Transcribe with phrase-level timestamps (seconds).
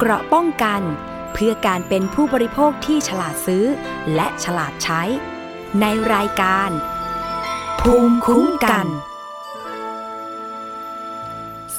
[0.00, 0.82] เกราะป้องกัน
[1.32, 3.64] เพื่อการเป็นผู้บริโภคที่ฉลาดซื้อ
[4.14, 5.02] และฉลาดใช้
[5.80, 5.84] ใน
[6.14, 6.70] รายการ
[7.80, 8.86] ภูมิคุ้มกัน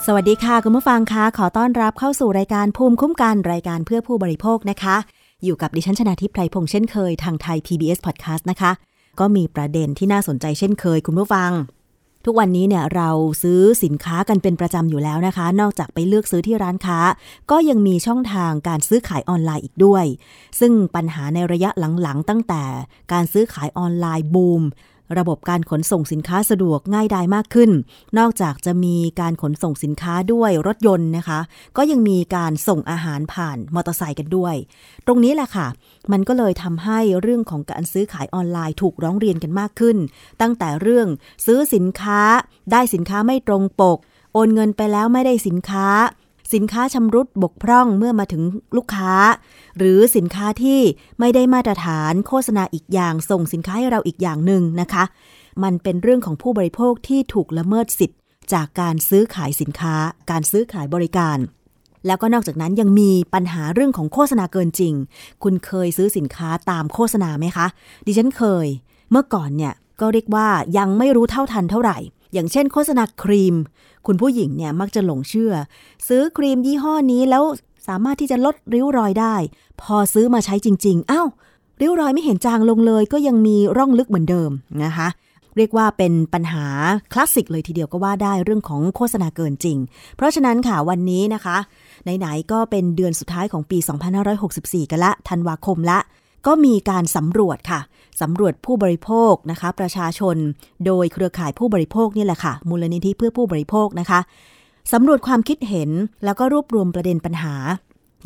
[0.05, 4.95] สวัสดีค่ะคุณผู้ฟังคะขอต้อนรับเข้าสู่รายการภูมิคุ้มกันรายการเพื่อผู้บริโภคนะคะ
[5.43, 8.71] อยู่กับดิฉันชนาทิพไพรพงษ์เช่นเคยทางไทย PBS Podcast นะคะ
[9.19, 11.51] ก็มีประเด็นที่น่าสนใจเช่นเคยคุณผู้ฟัง
[12.25, 13.09] ทุกวันนี้เนี่ยเรา
[13.43, 16.99] ซื้อสินค้ากันเป็นประจำอยู่แล้วนะคะ นอกจากไปเลือกซื้อที่ร้านค้า
[17.51, 20.05] ก็ยังมีช่องทางการซื้อขายออนไลน์อีกด้วย
[20.59, 21.69] ซึ่งปัญหาในระยะ
[22.01, 22.63] หลังๆ ตั้งแต่
[23.13, 24.63] การซื้อขายออนไลน์บูม
[25.17, 27.71] ระบบการขนส่งสินค้าสะดวกง่ายดายมากขึ้น
[28.19, 31.39] นอกจากจะมีการขนส่งสินค้าด้วยรถยนต์นะคะ
[31.77, 34.55] ก็ยังมีการส่งอาหารผ่านมอเตอร์ไซค์กันด้วย
[35.07, 35.67] ตรงนี้แหละค่ะ
[36.11, 39.97] มันก็เลยทำให้เรื่องของการซื้อขายออนไลน์ถูกร้องเรียนกันมากขึ้น
[40.41, 41.07] ตั้งแต่เรื่อง
[41.45, 42.21] ซื้อสินค้า
[42.71, 43.97] ได้สินค้าไม่ตรงปก
[44.33, 45.87] โอนเงินไปแล้วไม่ได้สินค้า
[46.53, 48.43] สินค้าชำรุดบกพร่องเมื่อมาถึง
[48.77, 49.13] ลูกค้า
[49.77, 50.79] หรือสินค้าที่
[51.19, 55.03] ไม่ได้มาตรฐานโฆษณาอีกอย่างส่งสินค้าให้เราอีกอย่างหนึ่งนะคะ
[55.63, 58.19] มันเป็นเรื่องของผู้บริโภคที่ถูกละเมิดสิทธิ์
[58.53, 59.95] จากการซื้อขายสินค้า
[60.31, 61.37] การซื้อขายบริการ
[62.07, 64.93] แล้วก็นอกจากนั้นยังมีปัญหาเรื่องของโฆษณาเกินจริง
[65.43, 67.67] คุณเคยซื้อสินค้าตามโฆษณาไหมคะ
[68.05, 68.67] ดิฉันเคย
[69.11, 70.47] เมื่อก่อนเนี่ยก็เรียกว่า
[70.77, 71.97] ยังไม่รู้เท่าทันเท่าไหร่
[72.33, 73.55] อย่างเช่นโฆษณาครีม
[74.07, 75.53] คุณผู้หญิงเนี่ยมักจะหลงเชื่อ
[76.07, 77.43] ซื้อครีมยี่ห้อนี้แล้ว
[77.87, 79.35] สามารถที่จะลดริ้วรอยได้
[79.81, 81.27] พอซื้อมาใช้จริงๆอ้าว
[81.81, 84.51] ริ้วรอยไม่เห็นจางลงเลย ก็ยังมีร่องลึกเหมือนเดิม
[84.83, 85.07] นะคะ
[85.57, 86.65] เรียกว่าเป็นปัญหา
[87.13, 89.77] คลาสสิกเลยทีเดียวก็ว่าได้เรื่องของโฆษณาเกินจริง
[90.15, 91.57] เพราะฉะนั้นค่ะวันนี้นะคะ
[92.03, 93.77] ไหนๆก็เป็นเดือนสุดท้ายของปี
[94.35, 95.99] 2564 กันละธันวาคมละ
[96.47, 97.79] ก็มีการสำรวจค่ะ
[98.21, 100.37] สำรวจผู้บริโภคนะคะ ประชาชน
[100.85, 104.19] โดยเครือข่ายผู้บริโภคนี่แหละค่ะ มูลนิธิเพื่อผู้บริโภคนะคะ
[104.93, 105.89] สำรวจความคิดเห็น
[106.25, 107.55] แล้วก็รวบรวมประเด็นปัญหา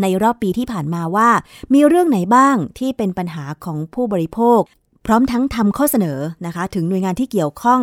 [0.01, 1.29] ในรอบปีที่ผ่านมาว่า
[1.73, 4.61] มีเรื่องไหนบ้างที่เป็นปัญหาของผู้บริโภค
[5.05, 7.81] พร้อมทั้งทำข้อเสนอนะคะ ถึงหน่วยงานที่เกี่ยวข้อง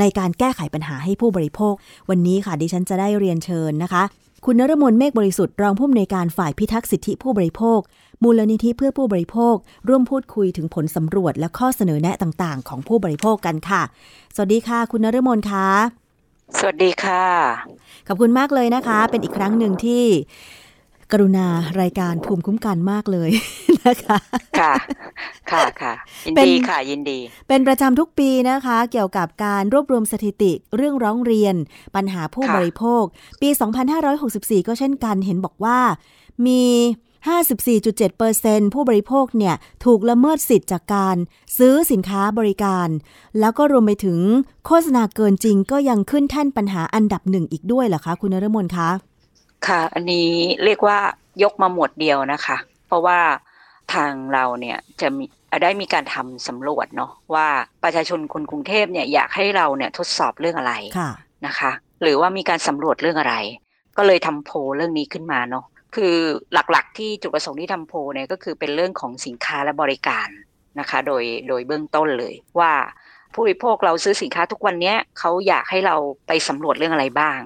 [0.00, 1.74] ในการแก้ไขปัญหาให้ผู้บริโภค
[2.10, 4.02] วันนี้ค่ะดิฉันจะได้เรียนเชิญนะคะ
[4.46, 7.80] คุณนรมนเมฆบริสุทธิ์รองผู้อำนวยการฝ่ายพิทักษ์สิทธิผู้บริโภค
[8.22, 9.54] มูลนิธิเพื่อผู้บริโภค
[9.88, 13.82] ร่วมพูดคุยถึงผลสำรวจและข้อเสนอแนะต่างๆ ของผู้บริโภคกันค่ะ
[14.34, 15.68] สวัสดีค่ะ คุณนรมนคะ
[16.58, 17.24] สวัสดีค่ะ
[18.06, 20.04] ขอบคุณมากเลยนะคะ เป็นอีกครั้งหนึ่งที่
[21.12, 21.46] กรุณา
[21.80, 23.30] รายการภูมิคุ้มกันมากเลย
[23.86, 24.18] นะคะ
[24.58, 24.72] ค่ะ
[25.50, 25.92] ค่ะค่ะ
[26.26, 27.18] ยินเป็นดีค่ะยินดี
[27.48, 31.54] เป็นประจำทุกปีนะคะ เกี่ยวกับการรวบรวมสถิติเรื่องร้องเรียน
[31.94, 33.02] ปัญหาผู้ค่ะบริโภค
[33.40, 33.48] ปี
[34.08, 35.78] 2564 ก็เช่นกันเห็นบอกว่า
[36.46, 36.62] มี
[37.42, 41.16] 54.7%ผู้บริโภคเนี่ยถูกละเมิดสิทธิ์จากการ
[41.58, 42.88] ซื้อสินค้าบริการ
[43.40, 44.18] แล้วก็รวมไปถึง
[44.66, 48.90] โฆษณาเกินจริงก็ยังขึ้นแท่นปัญหาอันดับหนึ่งอีกด้วยเหรอคะ คุณนรมนคะ
[49.68, 50.28] ค่ะ อันนี้
[50.64, 50.98] เรียกว่า
[51.42, 52.56] ยกมาหมวดเดียวนะคะ
[52.86, 53.18] เพราะว่า
[53.94, 55.24] ทางเราเนี่ยจะมี
[55.62, 57.46] ได้มีการทำสำรวจเนาะว่า
[57.84, 61.10] ประชาชนคนกรุงเทพเนี่ยอยากให้เราเนี่ยทดสอบเรื่องอะไรค่ะ
[61.46, 61.70] นะคะ
[62.02, 63.34] หรือว่ามีการสำรวจเรื่องอะไร
[63.96, 65.64] ก็เลยทำโพลเรื่องนี้ขึ้นมาเนาะ
[65.96, 66.16] คือ
[66.52, 70.28] หลักๆ ที่จุดประสงค์ที่ทำโพลเนี่ยก็คือเป็นเรื่องของสินค้าและบริการ
[70.80, 72.72] นะคะ โดยโดยเบื้องต้นเลยว่า
[73.32, 75.96] ผู้บริโภคเราซื้อสินค้าทุกวันเนี้ยเขาอยากให้เรา
[76.26, 77.38] ไปสำรวจเรื่องอะไรบ้าง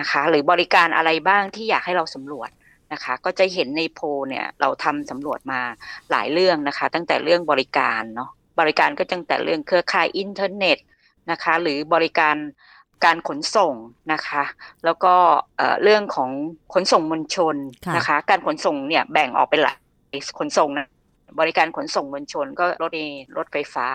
[0.00, 2.50] นะคะ หรือบริการอะไรบ้างที่อยากให้เราสำรวจ
[2.92, 5.60] นะคะ ก็จะเห็นในโพลเนี่ยเราทำสำรวจมา
[6.10, 8.30] หลายเรื่องนะคะ ตั้งแต่เรื่องบริการเนาะ
[8.60, 10.78] บริการก็ตั้งแต่เรื่องเครือข่ายอินเทอร์เน็ต
[11.30, 12.36] นะคะ หรือบริการ
[13.04, 13.74] การขนส่ง
[14.12, 14.44] นะคะ
[14.84, 15.14] แล้วก็
[15.56, 16.30] เอ่อเรื่องของ
[16.74, 17.56] ขนส่งมวลชน
[17.86, 19.76] ค่ะนะคะ การขนส่งเนี่ยแบ่งออกเป็นหลาย
[20.38, 20.88] ขนส่งนะ
[21.40, 23.86] บริการขนส่งมวลชนก็รถเมล์รถไฟฟ้า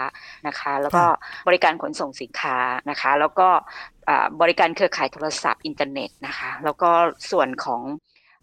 [0.48, 1.06] นะคะ แล้วก็
[1.48, 2.58] บริการขนส่งสินค้า
[2.90, 3.95] นะคะ แล้วก็อ่า
[4.42, 6.92] บริการเครือข่ายโทรศัพท์อินเทอร์เน็ตนะคะ แล้วก็
[7.32, 7.82] ส่วนของ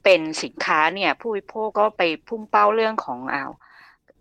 [0.04, 3.50] เป็นสินค้าเนี่ยผู้บริโภคก็ไปพุ่งเป้าเรื่องของอ่า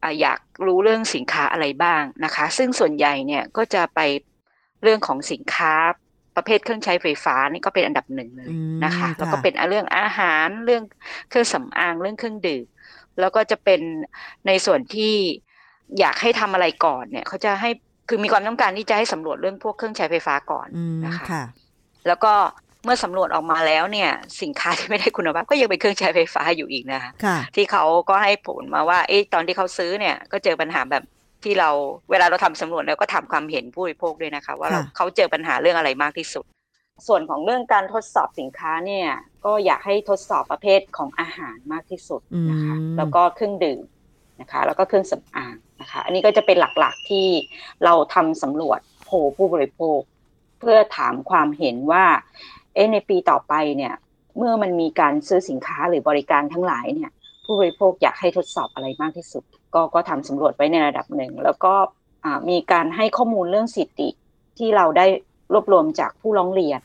[0.04, 4.00] อ่าอยากรู้เรื่องสินค้าอะไรบ้างนะคะ ซึ่งส่วนใหญ่เนี่ยก็จะไป
[4.84, 5.74] เรื่องของสินค้า
[6.36, 10.84] ประเภทเครื่องใช้ไฟฟ้านี่ก็เป็นอันดับหนึ่งเลยอืมนะคะ แล้วก็ค่ะเป็นเรื่องอาหารเรื่อง
[11.30, 12.66] เครื่องสำอางเรื่องเครื่องดื่ม
[13.20, 13.82] แล้วก็จะเป็น
[14.48, 15.14] ในส่วนที่
[16.00, 17.70] อยากให้ทำอะไรก่อนเนี่ยเขาจะให้
[18.12, 21.44] คือมีความต้องการที่จะให้สำรวจเรื่องพวกเครื่องใช้ไฟฟ้าก่อนอืมนะคะค่ะ
[22.08, 22.34] แล้วก็
[22.84, 24.10] เมื่อสำรวจออกมาแล้วเนี่ย
[24.42, 31.04] สินค้าที่ไม่ได้คุณภาพก็ยังเป็นเครื่องใช้ไฟฟ้าอยู่อีกนะคะค่ะที่เขาก็ให้ผลมาว่าเอ๊ะตอนที่เขาซื้อเนี่ยก็เจอปัญหาแบบ
[31.44, 31.70] ที่เรา
[32.12, 36.46] เวลาเราทำสำรวจแล้วก็ถามความเห็นผู้บริโภคด้วยนะคะ ว่าเราค่ะเขาเจอปัญหาเรื่องอะไรมากที่สุด
[37.08, 39.08] ส่วนของเรื่องการทดสอบสินค้าเนี่ย
[39.46, 42.22] ก็อยากให้ทดสอบประเภทของอาหารมากที่สุด
[42.52, 43.84] นะคะอืมแล้วก็เครื่องดื่ม
[44.42, 47.28] นะคะ แล้วก็เครื่องสำอาง นะคะ อันนี้ก็จะเป็นหลักๆที่
[47.84, 50.00] เราทำสำรวจโพลผู้บริโภค
[50.60, 52.06] เพื่อถามความเห็นว่า
[52.74, 53.94] เอ๊ในปีต่อไปเนี่ย
[54.38, 57.12] เมื่อมันมีการซื้อสินค้าหรือบริการทั้งหลายเนี่ย
[57.46, 59.44] ผู้บริโภคอยากให้ทดสอบอะไรมากที่สุด
[59.74, 61.74] ก็ก็ทำสำรวจไว้ในระดับหนึ่ง แล้วก็
[62.50, 64.10] มีการให้ข้อมูลเรื่องสิทธิ
[64.58, 65.06] ที่เราได้
[65.54, 66.82] รวบรวมจากผู้ร้องเรียน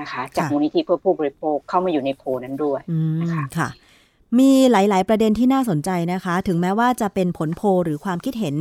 [0.00, 2.80] นะคะ จากมูลนิธิเพื่อผู้บริโภคเข้ามาอยู่ในโพนั้นด้วย
[3.22, 3.68] นะคะค่ะ
[4.38, 8.56] มีหลาย ๆ ประเด็นที่น่าสนใจนะคะ ถึงแม้ว่าจะเป็นผลโพหรือความคิดเห็น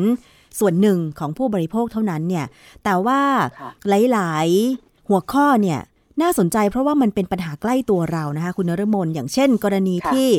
[0.60, 2.46] ส่วนหนึ่งของผู้บริโภคเท่านั้นเนี่ย
[2.84, 3.22] แต่ว่า
[3.90, 4.48] หลาย
[4.80, 5.80] ๆ หัวข้อเนี่ย
[6.22, 10.30] น่าสนใจเพราะว่ามันเป็นปัญหาใกล้ตัวเรานะคะคุณนรมนอย่างเช่น กรณีที่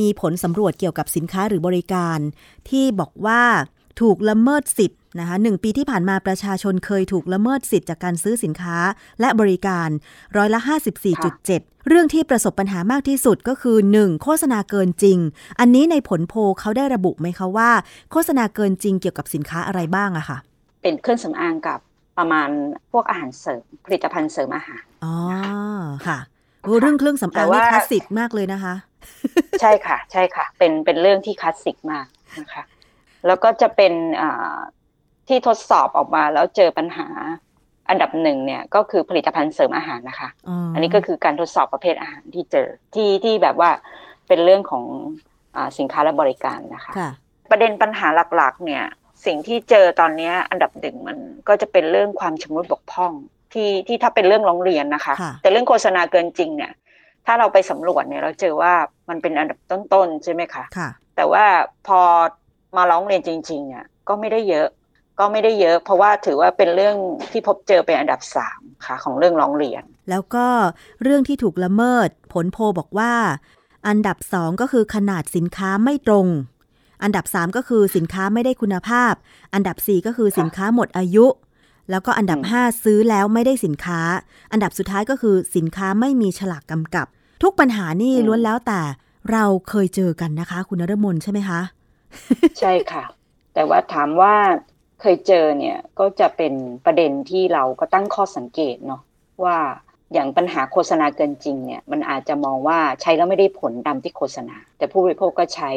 [0.00, 2.18] มีผลสำรวจเกี่ยวกับสินค้าหรือบริการ
[2.68, 3.42] ที่บอกว่า
[4.00, 8.76] ถูกละเมิดสิทธิ์นะคะหนึ่งปีที่ผ่านมาประชาชนเคยถูกละเมิดสิทธิ์จากการซื้อสินค้า
[9.20, 9.88] และบริการ
[10.36, 10.60] ร้อยละ
[11.22, 14.22] 54.7 เรื่องที่ประสบปัญหามากที่สุดก็คือ 1.
[14.22, 15.18] โฆษณาเกินจริง
[15.60, 17.70] อันนี้ในผลโพเขาได้ระบุไหมคะว่า
[18.10, 20.38] โฆษณาเกินจริงเกี่ยวกับสินค้าอะไรบ้างอะคะ่ะ
[20.82, 21.78] เป็นเครื่องสำอางกับ
[22.18, 22.48] ประมาณ
[22.92, 25.16] พวกอาหารเสริมผลิตภัณฑ์เสริมอาหาร อ๋อ
[26.06, 26.18] ค่ะ
[26.62, 28.74] โอ้เรื่องเครื่องสำอางนี่คลาสสิกมากเลยนะคะ
[29.60, 32.06] ใช่ค่ะ ใช่ค่ะ เป็นเป็นเรื่องที่คลาสสิกมาก
[32.40, 32.62] นะคะ
[33.26, 33.92] แล้วก็จะเป็น
[35.28, 37.08] ที่ทดสอบออกมาแล้วเจอปัญหา
[37.88, 40.28] อันดับหนึ่งเนี่ยก็คือผลิตภัณฑ์เสริมอาหารนะคะ
[40.74, 43.70] อันนี้ก็คือการทดสอบประเภทอาหารที่เจอที่ที่แบบว่า
[44.28, 44.84] เป็นเรื่องของ
[45.56, 46.92] อสินค้าและบริการนะคะ
[47.50, 48.84] ประเด็นปัญหาหลักๆ เนี่ย
[49.26, 51.16] สิ่งที่เจอตอนนี้อันดับหนึ่งมัน
[51.48, 53.12] ก็จะเป็นเรื่องความชำรุดบกพร่อง
[53.52, 56.72] ที่ที่ถ้าเป็นเรื่องร้องเรียนนะคะ แต่เรื่องโฆษณาเกินจริงเนี่ย
[57.26, 58.72] ถ้าเราไปสำรวจเนี่ยเราเจอว่า
[59.08, 61.44] มันเป็นอันดับต้นๆใช่ไหมคะคะแต่ว่า
[61.86, 62.00] พอ
[62.76, 64.68] มาร้องเรียนจริงๆเนี่ยก็ไม่ได้เยอะ
[65.18, 66.96] ก็ไม่ได้เยอะ เพราะว่าถือว่าเป็นเรื่อง
[67.30, 70.46] ที่พบเจอเป็นอันดับสามค่ะ ของเรื่องร้องเรียน แล้วก็
[71.02, 73.12] เรื่องที่ถูกละเมิด ผลโพบอกว่า
[73.88, 76.26] อันดับสองก็คือขนาดสินค้าไม่ตรง
[77.02, 79.12] อันดับ3ก็คือสินค้าไม่ได้คุณภาพ
[79.54, 81.26] อันดับ4ก็คือสินค้าหมดอายุ
[81.90, 84.00] แล้วก็อันดับ 5 ซื้อแล้วไม่ได้สินค้า
[84.52, 87.06] อันดับสุดท้ายก็คือสินค้าไม่มีฉลากกำกับ
[87.42, 88.80] ทุกปัญหานี่ล้วนแล้วแต่
[89.32, 91.60] เราเคยเจอกันนะคะ คุณนรมนใช่ไหมคะ
[92.60, 93.04] ใช่ค่ะ
[93.54, 94.34] แต่ว่าถามว่า
[95.00, 96.54] เคยเจอเนี่ยก็จะเป็น
[96.84, 99.02] ประเด็นที่เราก็ตั้งข้อสังเกตเนาะ
[99.44, 99.58] ว่า
[100.12, 105.70] อย่างปัญหาโฆษณาเกินจริงเนี่ยมันอาจจะมองว่าใช้แล้วไม่ได้ผลตามที่โฆษณา แต่ผู้บริโภคก็ใช้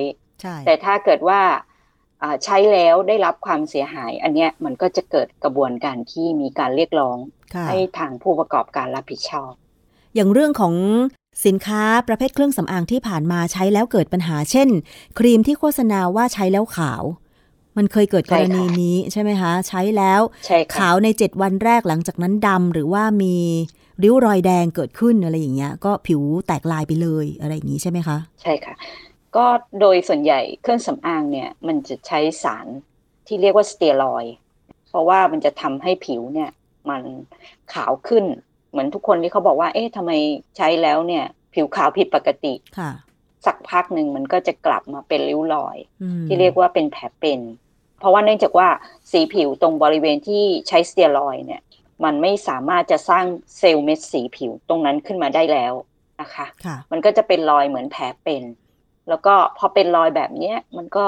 [0.66, 1.42] แต่ถ้าเกิดว่า
[2.44, 7.18] ใช้แล้วได้รับความเสียหาย อันเนี้ยมันก็จะเกิดกระบวนการที่มีการเรียกร้อง
[7.68, 9.52] ให้ทางผู้ประกอบการรับผิดชอบ
[10.16, 10.74] อย่างเรื่องของ
[11.46, 14.70] สินค้าประเภทเครื่องสำอางที่ผ่านมาใช้แล้วเกิดปัญหา เช่น
[15.20, 17.04] ครีมที่โฆษณาว่าใช้แล้วขาว
[17.78, 20.22] มันเคยเกิดกรณีนี้ใช่ไหมคะ ใช้แล้ว
[20.76, 23.36] ขาวในเจ็ดวันแรกหลังจากนั้นดำหรือว่ามี
[24.04, 28.76] ริ้วรอยแดงเกิดขึ้นอะไรอย่างเงี้ย ก็ผิวแตกลายไปเลยอะไรอย่างนี้ใช่ไหมคะ ใช่ค่ะ
[29.36, 29.46] ก็
[29.80, 32.68] โดยส่วนใหญ่เครื่องสำอางเนี่ยมันจะใช้สาร
[33.28, 34.26] ที่เรียกว่าสเตียรอย
[34.90, 36.52] เพราะว่ามันจะทำให้ผิวเนี่ย
[36.90, 37.04] มัน
[37.74, 38.26] ขาวขึ้น
[38.76, 40.12] เหมือนทุกคนที่เขาบอกว่า เอ๊ะทำไม
[40.58, 42.92] ใช้แล้วเนี่ย ผิวขาวผิดปกติค่ะ
[43.46, 45.78] สักพักหนึ่งมันก็จะกลับมาเป็นริ้วรอย
[46.28, 47.40] ที่เรียกว่าเป็นแผลเป็น
[48.00, 48.68] เพราะว่าเนื่องจากว่า
[49.12, 51.62] สีผิวตรงบริเวณที่ใช้สเตียรอยเนี่ย
[52.04, 53.26] มันไม่สามารถจะสร้าง
[53.58, 55.74] เซลล์เม็ดสีผิวตรงนั้นขึ้นมาได้แล้ว
[56.22, 58.44] นะคะคะมันก็จะเป็นรอยเหมือนแผลเป็น
[59.10, 61.08] แล้วก็พอเป็นรอยแบบนี้มันก็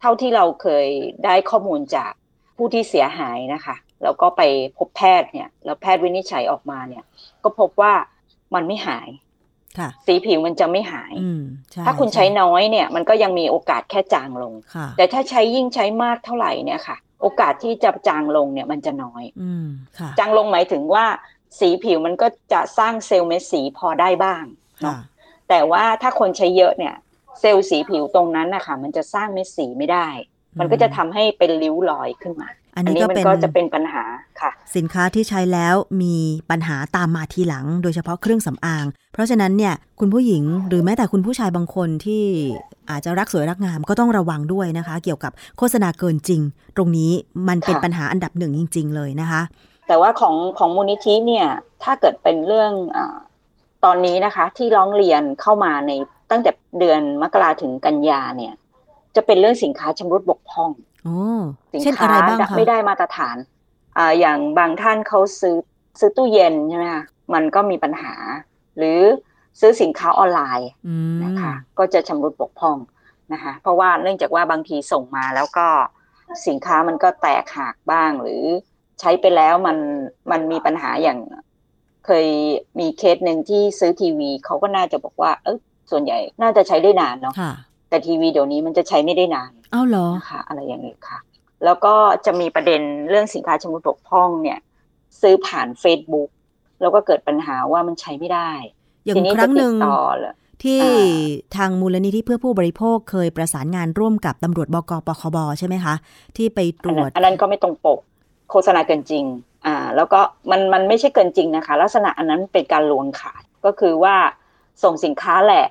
[0.00, 0.86] เท่าที่เราเคย
[1.24, 2.12] ได้ข้อมูลจาก
[2.56, 4.42] ผู้ที่เสียหายนะคะ แล้วก็ไป
[4.76, 7.04] พบแพทย์เนี่ย แล้วแพทย์วินิจฉัยออกมาเนี่ย
[7.42, 7.92] ก็พบว่า
[8.54, 9.08] มันไม่หาย
[10.06, 11.12] สีผิวมันจะไม่หาย
[11.86, 14.52] ถ้าคุณใช้น้อยเนี่ย มันก็ยังมีโอกาสแค่จางลง
[14.96, 19.24] แต่ถ้าใช้ยิ่งใช้มากเท่าไหร่เนี่ยค่ะ โอกาสที่จะจางลงเนี่ยมันจะน้อย
[20.18, 21.06] จางลงหมายถึงว่า
[21.60, 24.44] สีผิวมันก็จะสร้างเซลล์เม็ดสีพอได้บ้าง
[24.82, 24.96] เนาะ
[25.48, 26.94] แต่ว่าถ้าคนใช้เยอะเนี่ย
[27.40, 30.08] เซลล์สีผิวตรงนั้นนะคะมันจะสร้างเม็ดสีไม่ได้
[30.58, 34.04] มันก็จะทำให้เป็นริ้วรอยขึ้นมา อันนี้มันก็จะเป็นปัญหา
[34.40, 36.16] ค่ะ สินค้าที่ใช้แล้วมี
[36.50, 42.24] ปัญหาตามมาทีหลัง โดยเฉพาะเครื่องสำอาง เพราะฉะนั้นเนี่ยคุณผู้หญิงหรือแม้แต่คุณผู้ชายบางคนที่
[42.90, 46.40] อาจจะรักสวยรักงามก็ต้องระวังด้วยนะคะ เกี่ยวกับโฆษณาเกินจริง
[46.76, 47.12] ตรงนี้
[47.48, 49.42] มันเป็นปัญหาอันดับหนึ่งจริง ๆ เลยนะคะ
[49.88, 51.46] แต่ว่าของของมูลนิธิเนี่ย
[51.82, 52.98] ถ้าเกิดเป็นเรื่องอ
[53.84, 55.92] ตอนนี้นะคะ ที่ร้องเรียนเข้ามาใน
[56.30, 58.54] ตั้งแต่เดือนมกราถึงกันยาเนี่ย
[59.16, 60.70] จะเป็นเรื่องสินค้าชำรุดบกพร่อง
[61.86, 62.14] สินค้า
[62.56, 63.36] ไม่ได้มาตรฐาน
[63.98, 65.56] อ่าอย่างบางท่านเขาซื้อ
[65.98, 67.04] ซื้อตู้เย็นใช่ไหมคะ
[67.34, 68.14] มันก็มีปัญหา
[68.78, 69.00] หรือ
[69.60, 70.70] ซื้อสินค้าออนไลน์
[71.24, 72.78] นะคะ ก็จะชำรุดบกพร่อง
[73.32, 75.66] นะคะ เพราะว่าเนื่องจากว่าบางทีส่งมาแล้วก็
[76.46, 78.42] สินค้ามันก็แตกหักบ้าง หรือ
[79.00, 79.76] ใช้ไปแล้วมัน
[80.30, 81.18] มันมีปัญหาอย่าง
[82.06, 82.26] เคย
[82.78, 85.58] มีเคสหนึ่งที่ซื้อทีวีเขาก็น่าจะบอกว่า เออ
[85.90, 87.34] ส่วนใหญ่น่าจะใช้ได้นานเนาะ
[87.88, 91.18] แต่ทีวีเดี๋ยวนี้มันจะใช้ไม่ได้นาน อ้าวเหรอค่ะอะไรอย่างนี้ค่ะ
[91.64, 91.94] แล้วก็
[92.26, 94.58] จะมีประเด็นเรื่องสินค้าชำรุดบกพร่องเนี่ย
[95.20, 96.28] ซื้อผ่าน Facebook
[96.80, 98.50] แล้วก็เกิดปัญหาว่ามันใช้ไม่ได้
[99.04, 100.96] อย่างทีนี้ครั้งหนึ่งจะติดต่อเหรอที่อ่
[101.56, 105.94] ทางมูลนิธิเพื่อผู้บริโภคเคยประสานงานร่วมกับตำรวจบกปคบใช่ไหมคะ
[106.36, 107.98] ที่ไปตอัรนวนั้จนอันนั้นก็ไม่ตรงปก
[108.50, 109.24] โฆษณาเกินจริง
[109.66, 114.14] อ่า แล้วก็มันมันไม่ใช่เกินจริงนะคะ ลักษณะอันนั้นเป็นการลวงขายก็คือว่า
[114.82, 115.66] ส่งสินค้าแหละ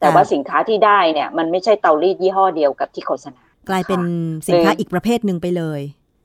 [0.00, 5.80] แต่ว่าสินค้าที่ได้เนี่ย มันไม่ใช่เตารีดยี่ห้อเดียวกับที่โฆษณา กลายเป็นค่ะสินค้าหรืออีอีกประเภทหนึ่งไปเลย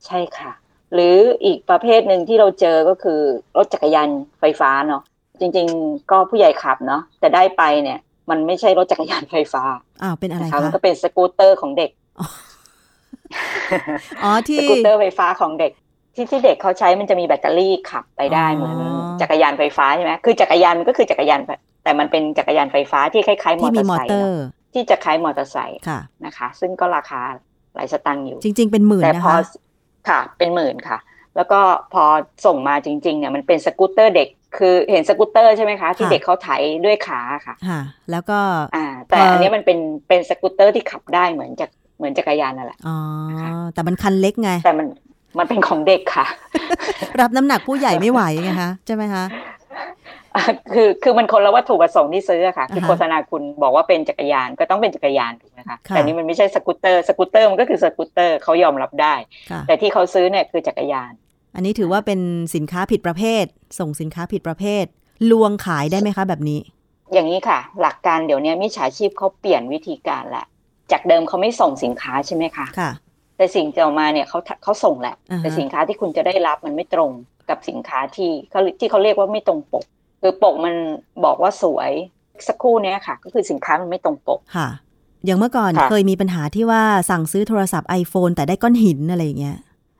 [0.06, 0.52] ใช่ค่ะ
[0.94, 3.20] หรืออีกประเภทหนึ่งที่เราเจอก็คือ
[3.58, 5.04] รถจักรยานไฟฟ้าเนาะ
[5.40, 9.64] จริง ๆ ก็ผู้ใหญ่ขับเนาะแต่ได้ไปเนี่ย มันไม่ใช่รถจักรยานไฟฟ้า
[10.04, 11.92] อ้าวเป็นอะไรนะคะคะมันก็เป็นสกูตเตอร์ของเด็ก
[14.24, 15.72] อ๋อที่สกูตเตอร์ไฟฟ้าของเด็ก
[16.16, 18.76] ที่ที่เด็กเขาใช้มันจะมีแบตเตอรี่ขับไปได้อ๋อเหมือน
[19.22, 21.50] จักรยานไฟฟ้าใช่ไหมคือจักรยานมันก็คือจักรยานไฟ
[21.86, 27.22] แต่มันเป็นจักรยานไฟฟ้าที่คล้ายๆมอที่เตอมีร์มอไซค์เตอเนร์อะที่จะคล้ายมอเตอร์ไซค์ค่ะนะคะ ซึ่งก็ราคา
[27.76, 29.40] หลายสตางค์อยู่ จริง ๆ เป็นหมื่นแต่นะพอคะ
[30.10, 30.98] ค่ะ เป็นหมื่นค่ะ
[31.36, 31.60] แล้วก็
[31.94, 32.04] พอ
[32.46, 34.28] ส่งมาจริง ๆ เนี่ยมันเป็นสกูตเตอร์เด็ก
[34.58, 36.50] คือเห็นสกูตเตอร์ใช่ไหมคะที่ค่ะเด็กเขาไถ
[36.86, 38.40] ด้วยขาค่ะค่ะ แล้วก็
[38.76, 42.98] อ่า แต่พออัอันนี้มันเป็นเป็นสกูตเตอร์ที่ขับได้เหมือนจากเหมือนจักรยานนั่นแหละอ๋อ
[43.74, 44.88] แต่มันคันเล็กไง แต่มัน
[45.40, 46.26] มันเป็นของเด็กค่ะ
[47.22, 49.55] รับน้ำหนักผู้ใหญ่ไม่ไหวไงคะใช่ไหมคะอะ
[50.74, 59.16] คือคือมันคนละวัตถุประสงค์ที่ซื้ออะค่ะ คืออ่าฮะโฆษณาคุณบอกว่าเป็นจักรยานก็ต้องเป็นจักรยานถูกไหมคะค่ะแต่นี่มันไม่ใช่สกูตเตอร์สกูตเตอร์มันก็คือสกูตเตอร์เขายอมรับได้
[59.52, 61.12] ค่ะแต่ที่เขาซื้อเนี่ยคือจักรยาน
[61.56, 62.20] อันนี้ถือว่าเป็น
[62.56, 63.46] สินค้าผิดประเภท
[63.80, 64.86] ส่งสินค้าผิดประเภท
[65.32, 66.60] ลวงขายได้ไหมคะแบบนี้
[67.14, 70.46] อย่างนี้ค่ะ หลักการเดี๋ยวนี้มิจฉาชีพเขาเปลี่ยนวิธีการแหละ
[70.92, 72.92] จากเดิมเขาไม่ส่งสินค้าใช่ไหมคะค่ะ
[73.38, 77.12] แต่สิ่งที่ออกมาเนี่ยเขาเขาส่งแหละอ่าฮะแต่สินค้าที่คุณจะได้รับมันไม่ตรง
[77.50, 79.86] กับสินค้าที่เขาที่เขาเรียกว่าไม่ตรงปก
[80.22, 80.76] คือปกมัน
[81.26, 81.92] บอกว่าสวย
[82.48, 84.70] สักครู่เนี้ยค่ะ ก็คือสินค้ามันไม่ตรงปกค่ะ
[85.26, 89.58] อย่างเมื่อก่อนค่ะเคยมีปัญหาที่ว่าสั่งซื้อโทรศัพท์ iPhone แต่ได้ก้อนหินอะไรอย่างเงี้ย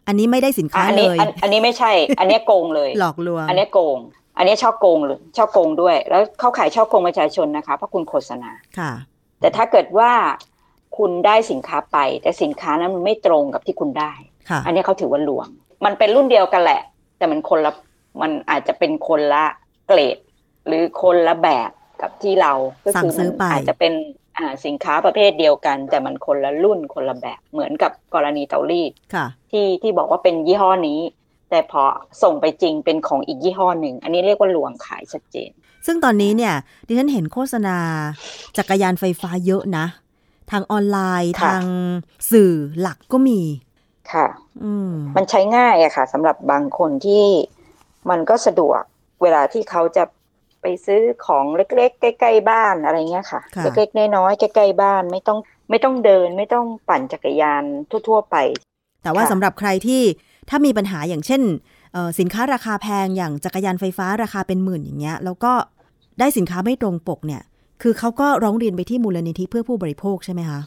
[0.08, 4.00] อันนี้ไม่ได้สินอะค้าอันเลนี้ยอันอันนี้ไม่ใช่ อันเนี้ยโกงเลย หลอกลวง อันเนี้ยโกง
[4.38, 8.92] อันเนี้ยช่อโกงเลยช่อโกงด้วย แล้วเข้าขายช่อโกงประชาชนนะคะเพราะคุณโฆษณาค่ะ
[9.42, 10.12] แต่ถ้าเกิดว่า
[10.98, 14.12] คุณได้สินค้าไป แต่สินค้านั้นมันไม่ตรงกับที่คุณได้
[14.50, 15.48] ค่ะอันนี้เขาถือว่าลวง
[15.86, 16.82] มันเป็นรุ่นเดียวกันแหละ
[17.18, 17.72] แต่มันคนละ
[18.22, 19.44] มันอาจจะเป็นคนละ
[19.88, 20.18] เกรด
[20.68, 23.94] หรือคนละแบบกับที่เราก็สั่งซื้อไปมันอาจจะเป็น
[24.38, 31.00] อ่าสินค้าประเภทเดียวกัน แต่มันคนละรุ่นคนละแบบเหมือนกับกรณีเตารีดค่ะที่ที่บอกว่าเป็นยี่ห้อนี้
[31.50, 31.82] แต่พอ
[32.24, 35.52] ส่งไปจริงเป็นของอีกยี่ห้อหนึ่ง อันนี้เรียกว่าลวงขายชัดเจน
[35.86, 36.54] ซึ่งตอนนี้เนี่ย
[36.88, 37.78] ดิฉันเห็นโฆษณา
[38.58, 39.86] จักรยานไฟฟ้าเยอะนะ
[40.52, 41.64] ทางออนไลน์ค่ะทาง
[42.32, 43.42] สื่อหลักก็มี
[44.12, 44.28] ค่ะ
[44.64, 47.26] อืมมันใช้ง่ายอะค่ะสำหรับบางคนที่
[48.10, 48.82] มันก็สะดวก
[49.26, 50.04] เวลาที่เขาจะ
[50.62, 55.40] ไปซื้อของเล็กๆ ใกล้ ๆ บ้านอะไรเงี้ยค่ะค่ะ เล็กๆน้อยๆใกล้ๆบ้านไม่ต้อง
[55.70, 57.64] ไม่ต้องเดิน ไม่ต้องปั่นจักรยาน
[58.08, 58.36] ทั่ว ๆ ไป
[59.04, 60.02] แต่ว่าค่ะสำหรับใครที่
[60.50, 61.42] ถ้ามีปัญหาอย่างเช่น
[61.94, 65.54] เอ่อสินค้าราคาแพงอย่างจักรยานไฟฟ้าราคาเป็นหมื่นอย่างเงี้ย แล้วก็
[66.20, 67.42] ได้สินค้าไม่ตรงปกเนี่ย
[67.82, 70.60] คือเขาก็ร้องเรียนไปที่มูลนิธิเพื่อผู้บริโภคใช่ไหมคะ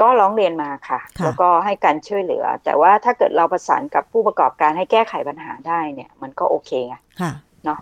[0.00, 7.32] ก็ร้องเรียนมาค่ะค่ะแล้วก็ให้การช่วยเหลือ แต่ว่าถ้าเกิดเราประสานกับผู้ประกอบการให้แก้ไขปัญหาได้เนี่ย มันก็โอเคไงค่ะ
[7.64, 7.80] เนาะ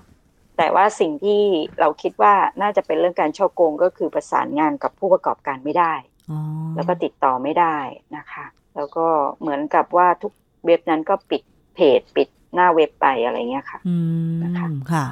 [0.56, 1.40] แต่ว่าสิ่งที่
[1.80, 5.92] เราคิดว่าน่าจะเป็นเรื่องการช่อโกงก็คือประสานงานกับผู้ประกอบการไม่ได้
[6.30, 6.38] อ๋อ
[6.76, 7.76] แล้วก็ติดต่อไม่ได้
[8.16, 8.44] นะคะ
[8.76, 9.06] แล้วก็
[9.40, 10.32] เหมือนกับว่าทุก
[10.66, 11.42] เว็บนั้นก็ปิด
[11.74, 13.96] เพจปิดหน้าเว็บไปอะไรเงี้ยค่ะอื
[14.30, 15.04] มนะคะค่ะ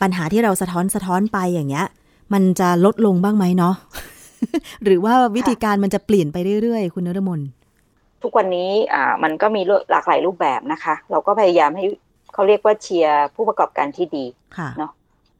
[0.00, 1.86] ปัญหาที่เราสะท้อนสะท้อนไปอย่างเงี้ย
[2.32, 3.74] มันจะลดลงบ้างไหมเนาะ
[4.84, 7.40] หรือว่าวิธีการมันจะเปลี่ยนไปเรื่อยๆ คุณนรมน
[8.22, 11.84] ทุกวันนี้อ่ามันก็มีหลากหลายรูปแบบนะคะ เราก็พยายามให้
[12.34, 14.26] เขาเรียกว่าเชียร์ผู้ประกอบการที่ดี
[14.56, 14.92] ค่ะเนาะ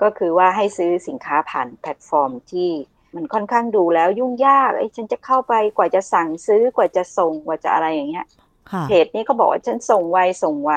[0.03, 2.71] ก็คือว่าให้ซื้อสินค้าผ่านแพลตฟอร์มที่
[3.15, 8.27] มันค่อนข้างดูแล้วยุ่งยากไอ้ยฉันจะเข้าไปกว่าจะสั่งซื้อกว่าจะส่งกว่าจะอะไรอย่างเงี้ย
[8.71, 10.73] ค่ะเพจนี้เขาบอกว่าฉันส่งไวส่งไว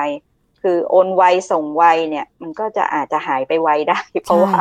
[0.62, 1.22] คือโอนไว
[1.52, 4.54] ส่งไวเนี่ย มันก็จะอาจจะหายไปไวได้ เพราะว่า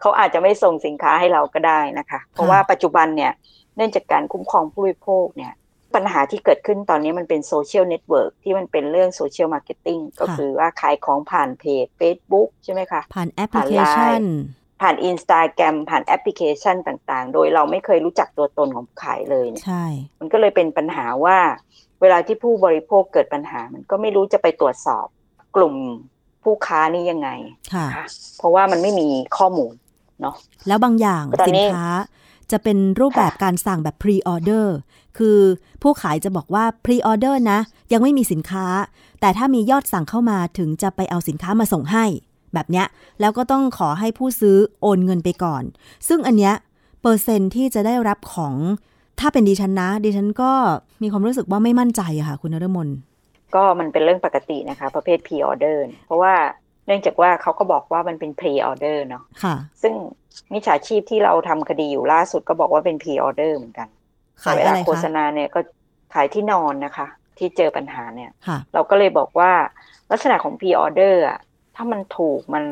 [0.00, 3.32] เขาอาจจะไม่ส่งสินค้าให้เราก็ได้นะคะ เพราะว่าปัจจุบันเนี่ย
[3.76, 5.52] เนื่องจากการคุ้มครองผู้บริโภคเนี่ย
[5.94, 14.22] ปัญหาที่เกิดขึ้นตอนนี้มันเป็นโซเชียลเน็ตเวิร์กที่มันเป็นเรื่อง social marketing ก็คือว่าขายของผ่านเพจ Facebook ใช่ไหมคะ ผ่านแอปพลิเคชัน
[14.82, 19.84] ผ่านอินสตาแกรมผ่านแอปพลิเคชันต่างๆ โดยเราไม่เคยรู้จักตัวตนของผู้ขายเลยเนี่ยใช่
[20.20, 21.38] มันก็เลยเป็นปัญหาว่า
[22.00, 25.06] เวลาที่ผู้บริโภคเกิดปัญหา มันก็ไม่รู้จะไปตรวจสอบ
[25.56, 25.74] กลุ่ม
[26.44, 27.30] ผู้ค้านี้ยังไง
[27.74, 28.04] ค่ะค่ะ
[28.38, 29.72] เพราะว่ามันไม่มีข้อมูล
[30.20, 30.34] เนาะ
[30.68, 31.88] แล้วบางอย่างตอนนี้สินค้า
[32.52, 34.74] จะเป็นรูปแบบการสั่งแบบพรีออเดอร์
[35.18, 35.38] คือ
[35.82, 37.58] ผู้ขายจะบอกว่าพรีออเดอร์นะ
[37.92, 38.66] ยังไม่มีสินค้า
[39.20, 42.04] แต่ถ้ามียอดสั่งเข้ามาถึงจะไปเอาสินค้ามาส่งให้
[42.54, 42.86] แบบเนี้ย
[43.20, 45.62] แล้วก็ต้องขอให้ผู้ซื้อโอนเงินไปก่อน
[46.08, 46.54] ซึ่งอันเนี้ย
[47.02, 48.54] เปอร์เซ็นต์ที่จะได้รับของ
[49.20, 50.52] ถ้าเป็นดิฉันนะ ดิฉันก็
[51.02, 52.88] มีความรู้สึกว่าไม่มั่นใจอะค่ะ คุณนฤมล
[53.54, 56.34] ก็มันเป็นเรื่องปกตินะคะ ประเภท pre order เนี่ยเพราะว่า
[56.88, 59.94] เนื่องจากว่าเขาก็บอกว่ามันเป็นพรีออเดอร์เนาะค่ะ ซึ่ง
[60.52, 63.88] มิจฉาชีพที่เราทำคดีอยู่ล่าสุดก็บอกว่าเป็นพรีออเดอร์เหมือนกัน
[64.42, 65.60] ขายอะไรคะเวลาโฆษณาเนี่ยก็
[66.14, 67.06] ขายที่นอนนะคะ
[67.38, 69.52] ที่เจอปัญหาเนี่ยค่ะเราก็เลยบอกว่า
[70.10, 71.38] ลักษณะของพรีออเดอร์อะ
[71.76, 72.64] ถ้ามันถูกมัน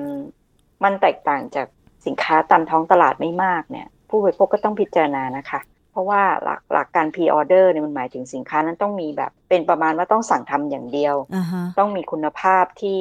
[0.84, 1.66] มันแตกต่างจาก
[2.06, 13.00] สินค้าตามท้องตลาดไม่มากเนี่ย ผู้บริโภคก็ต้องพิจารณานะคะ เพราะว่าหลักหลักการพรีออเดอร์เนี่ยมันหมายถึงสินค้านั้นต้องมีแบบเป็นประมาณว่าต้องสั่งทำอย่างเดียวอ่าฮะต้องมีคุณภาพที่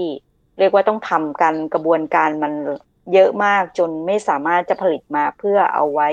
[0.59, 2.53] เรียกว่าต้องทำกันกระบวนการมัน
[3.13, 6.09] เยอะมากจนไม่สามารถจะผลิตมาเพื่อเอาไว้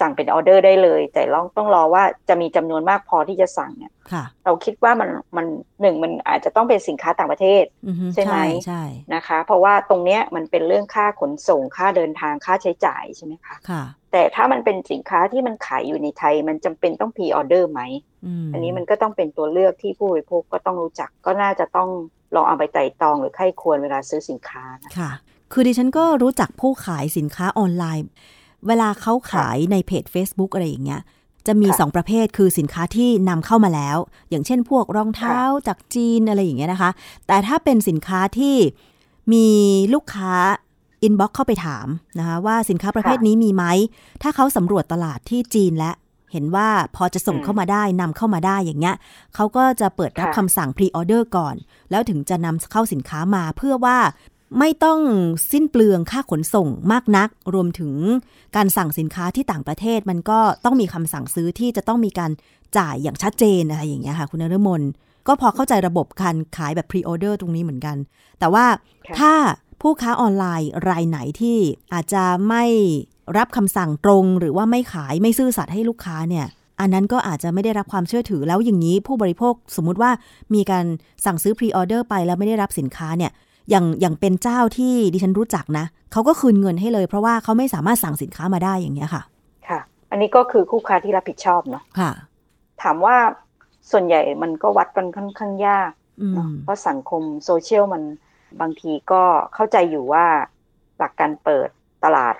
[0.00, 5.46] สั่งเป็นออเดอร์ได้เลย แต่ลองต้องรอว่าจะมีจำนวนมากพอที่จะสั่งเนี่ยค่ะเราคิดว่ามันมัน
[5.80, 8.82] หนึ่งมันอาจจะต้องเป็นสินค้าต่างประเทศอือฮึใช่ไหมใช่
[9.14, 17.80] นะคะ เพราะว่าตรงเนี้ยมันเป็นเรื่องค่าขนส่งค่าเดินทางค่าใช้จ่ายใช่ไหมคะค่ะ แต่ถ้ามันเป็นสินค้าที่มันขายอยู่ในไทย มันจำเป็นต้องพรีออเดอร์ไหม
[18.46, 21.88] มอันนี้มันก็ต้องเป็นตัวเลือกที่ผู้บริโภคก็ต้องรู้จักก็น่าจะต้อง
[22.34, 25.10] ลองเอาไปไต่ตรองหรือไข้ควรเวลาซื้อสินค้านะค่ะ
[25.52, 28.06] คือดิฉันก็รู้จักผู้ขายสินค้าออนไลน์
[28.66, 31.02] เวลาเขาขายในเพจ Facebook อะไรอย่างเงี้ย
[31.46, 33.98] จะมีค่ะสองประเภทคือสินค้าที่นำเข้ามาแล้ว
[34.30, 35.38] อย่างเช่นพวกรองเท้า
[35.68, 36.90] จากจีนอะไรอย่างเงี้ยนะคะ
[37.26, 38.56] แต่ถ้าเป็นสินค้าที่
[39.32, 39.46] มี
[39.94, 40.34] ลูกค้า
[41.02, 41.86] inbox เข้าไปถาม
[42.18, 43.64] นะคะว่าสินค้าประเภทนี้มีไหม
[44.22, 45.92] ถ้าเขาสำรวจตลาดที่จีนและ
[46.34, 48.96] เห็นว่าพอจะส่งเข้ามาได้นำเข้ามาได้อย่างเงี้ย
[49.34, 51.54] เขาก็จะเปิดรับคำสั่งพรีออเดอร์ก่อน
[51.90, 53.98] แล้วถึงจะนำเข้าสินค้ามาเพื่อว่า
[54.58, 55.00] ไม่ต้อง
[55.52, 57.92] สิ้นเปลืองค่าขนส่งมากนัก รวมถึง
[58.56, 62.30] การสั่งสินค้าที่ต่างประเทศ มันก็ต้องมีคำสั่งซื้อที่จะต้องมีการ
[62.78, 64.82] จ่ายอย่างชัดเจนอะไรอย่างเงี้ยค่ะ คุณนฤมล
[65.26, 67.96] ก็พอเข้าใจระบบการขายแบบพรีออเดอร์ตรงนี้เหมือนกัน
[68.38, 68.66] แต่ว่า
[69.06, 69.32] ค่ะถ้า
[69.80, 71.58] ผู้ค้าออนไลน์รายไหนที่
[71.92, 72.64] อาจจะไม่
[73.38, 76.46] รับคำสั่งตรงหรือว่าไม่ขายไม่ซื่อสัตย์ให้ลูกค้าเนี่ย
[76.80, 80.10] อันนั้นก็อาจจะไม่ได้รับความเชื่อถือแล้วอย่างนี้ผู้บริโภคสมมุติว่า
[80.54, 80.84] มีการ
[81.24, 83.32] สั่งซื้อพรีออเดอร์ไปแล้วไม่ได้รับสินค้าเนี่ย
[83.70, 89.22] อย่างอย่างเป็นเจ้าที่ดิฉันรู้จักนะเขาก็คืนเงินให้เลย เพราะว่าเขาไม่สามารถสั่งสินค้ามาได้อย่างเงี้ยค่ะ
[89.68, 92.10] ค่ะ อันนี้ก็คือคู่ค้าที่รับผิดชอบเนาะค่ะ
[92.82, 93.16] ถามว่า
[93.90, 98.02] ส่วนใหญ่มันก็วัดกันค่อนข้างยากเนาะอืมเพราะสังคมโซเชียลมัน
[98.60, 99.22] บางทีก็
[99.54, 100.24] เข้าใจอยู่ว่า
[100.98, 101.68] หลักการเปิด
[102.04, 102.34] ตลาด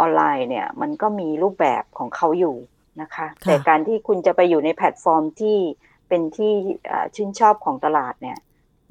[0.00, 2.56] ออนไลน์เนี่ยมันก็มีรูปแบบของเขาอยู่
[3.02, 5.58] นะคะค่ะแต่การที่คุณจะไปอยู่ในแพลตฟอร์มที่
[6.08, 6.52] เป็นที่
[6.86, 8.38] เอ่อชื่นชอบของตลาดเนี่ย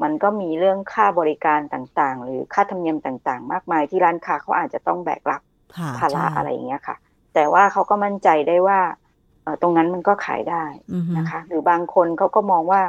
[0.02, 5.42] มันก็มีเรื่องค่าบริการต่างๆ หรือค่าธรรมเนียมต่างๆ มากมายที่ร้านค้าเขาอาจจะต้องแบกรับ
[5.78, 6.96] ค่ะภาระใช่อะไรอย่างเงี้ยค่ะ
[7.34, 8.80] แต่ว่าเขาก็มั่นใจได้ว่า
[9.44, 12.82] เอ่อตรงนั้นมันก็ขายได้อือฮึนะคะ หรือบางคนเขาก็มองว่า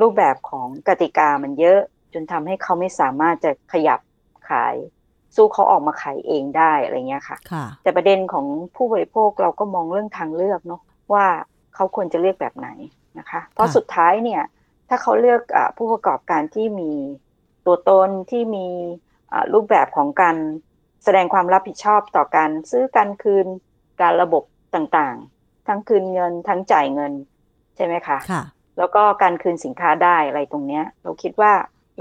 [0.00, 1.80] รูปแบบของกติกามันเยอะ
[2.12, 4.00] จนทำให้เขาไม่สามารถจะขยับ
[4.50, 4.74] ขาย
[5.36, 11.26] สู้เขาออกมาขายเองได้อะไรเงี้ยค่ะค่ะ แต่ประเด็นของผู้บริโภคเราก็มองเรื่องทางเลือกเนาะว่า
[11.74, 12.68] เขาควรจะเลือกแบบไหน
[13.18, 14.42] นะคะ เพราะค่ะสุดท้ายเนี่ย
[14.88, 16.92] ถ้าเขาเลือกอาผู้ประกอบการที่มี
[17.66, 18.66] ตัวตนที่มี
[19.32, 20.36] อ่ารูปแบบของการ
[21.04, 23.46] แสดงความรับผิดชอบต่อการซื้อการคืน
[24.02, 24.42] การระบบ
[24.74, 27.12] ต่างๆ ทั้งคืนเงินทั้งจ่ายเงิน
[27.76, 28.42] ใช่ไหมคะค่ะ
[28.78, 31.52] แล้วก็การคืนสินค้าได้อะไรตรงเนี้ย เราคิดว่า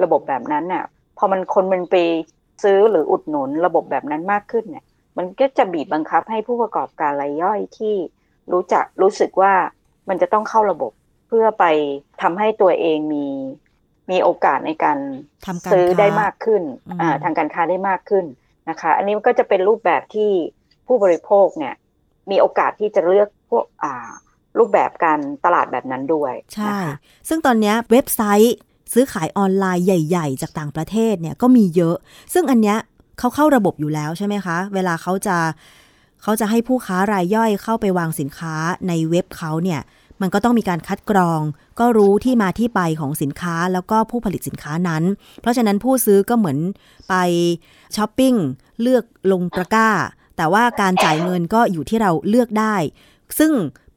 [0.03, 0.83] ระบบแบบนั้นน่ะ
[1.17, 1.95] พอมันคนมันไป
[2.63, 4.85] ซื้อหรืออุดหนุนระบบแบบนั้นมากขึ้นเนี่ย
[5.17, 7.95] มันก็จะบีบบังคับให้ผู้ประกอบการรายย่อยที่
[8.53, 9.53] รู้จักรู้สึกว่า
[10.09, 10.91] มันจะต้องเข้าระบบ
[11.27, 11.65] เพื่อไป
[12.21, 13.25] ทำให้ตัวเองมี
[14.11, 14.97] มีโอกาสในการ
[15.45, 18.25] ทำการซื้อค้าได้มากขึ้นอืมอ่าทางการค้าได้มากขึ้น
[18.69, 20.31] นะคะ อันนี้มันก็จะเป็นรูปแบบที่
[20.87, 21.75] ผู้บริโภคเนี่ย
[22.31, 24.09] มีโอกาสที่จะเลือกพวกอ่า
[24.59, 26.95] รูปแบบการตลาดแบบนั้นด้วย ใช่นะคะ
[27.29, 28.55] ซึ่งตอนเนี้ยเว็บไซต์
[28.93, 31.95] ซื้อขายออนไลน์ใหญ่ ๆ จากต่างประเทศเนี่ยก็มีเยอะ
[32.33, 32.77] ซึ่งอันเนี้ย
[33.19, 35.37] เขาเข้าระบบอยู่แล้วใช่ไหมคะ เวลาเขาจะ
[36.23, 38.55] เขาจะให้ผู้ค้ารายย่อยเข้าไปวางสินค้า
[38.87, 39.81] ในเว็บเขาเนี่ย
[40.21, 41.41] มันก็ต้องมีการคัดกรอง
[41.79, 45.03] ก็รู้ที่มาที่ไปของสินค้าแล้วก็ผู้ผลิตสินค้านั้น
[45.41, 46.57] เพราะฉะนั้นผู้ซื้อก็เหมือน
[47.09, 47.15] ไป
[47.95, 48.33] ช้อปปิ้ง
[48.81, 49.89] เลือกลงตะกร้า
[50.37, 52.75] แต่ว่าการจ่ายเงินก็อยู่ที่เราเลือกได้
[53.39, 53.51] ซึ่ง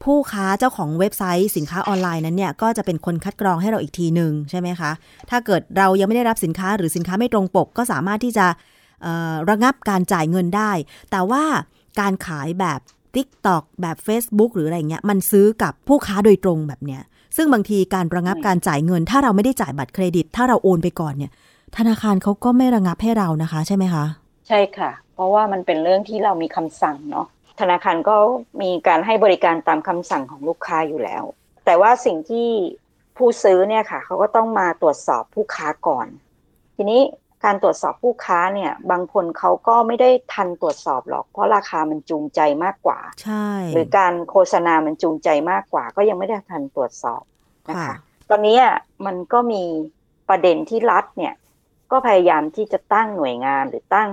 [0.05, 4.91] ผู้ค้าเจ้าของเว็บไซต์สินค้าออนไลน์นั้นเนี่ยก็จะเป็นคนคัดกรองให้เราอีกทีหนึ่งใช่ไหมคะ
[5.29, 8.47] ถ้าเกิดเรายังไม่ได้รับสินค้าหรือสินค้าไม่ตรงปก ก็สามารถที่จะ
[9.49, 10.71] ระงับการจ่ายเงินได้
[11.11, 11.43] แต่ว่า
[11.99, 12.79] การขายแบบ
[13.15, 17.01] TikTok แบบ Facebook หรืออะไรเงี้ยมันซื้อกับผู้ค้าโดยตรงแบบเนี้ย
[17.37, 21.31] ซึ่งบางทีการระงับการจ่ายเงิน ถ้าเราไม่ได้จ่ายบัตรเครดิต ถ้าเราโอนไปก่อนเนี่ย
[21.77, 24.05] ธนาคารเขาก็ไม่ระงับให้เรานะคะ ใช่ไหมคะ
[24.47, 27.27] ใช่ค่ะ เพราะว่ามันเป็นเรื่องที่เรามีคำสั่งเนาะ
[27.59, 28.15] ธนาคารก็
[28.61, 31.23] มีการให้บริการตามคำสั่งของลูกค้าอยู่แล้ว
[31.65, 32.49] แต่ว่าสิ่งที่
[33.17, 36.07] ผู้ซื้อเนี่ยค่ะเขาก็ต้องมาตรวจสอบผู้ค้าก่อน
[36.75, 37.01] ทีนี้
[37.45, 47.23] การตรวจสอบผู้ค้าเนี่ย บางคนเขาก็ไม่ได้ทันตรวจสอบหรอก เพราะราคามันจูงใจมากกว่า ใช่ หรือการโฆษณามันจูงใจมากกว่า ก็ยังไม่ได้ทันตรวจสอบ
[47.69, 47.95] นะคะค่ะ
[48.29, 49.63] ตอนนี้อะมันก็มี
[50.29, 51.33] ประเด็นที่รัฐเนี่ย
[51.91, 54.09] ก็พยายามที่จะตั้งหน่วยงานหรือตั้ง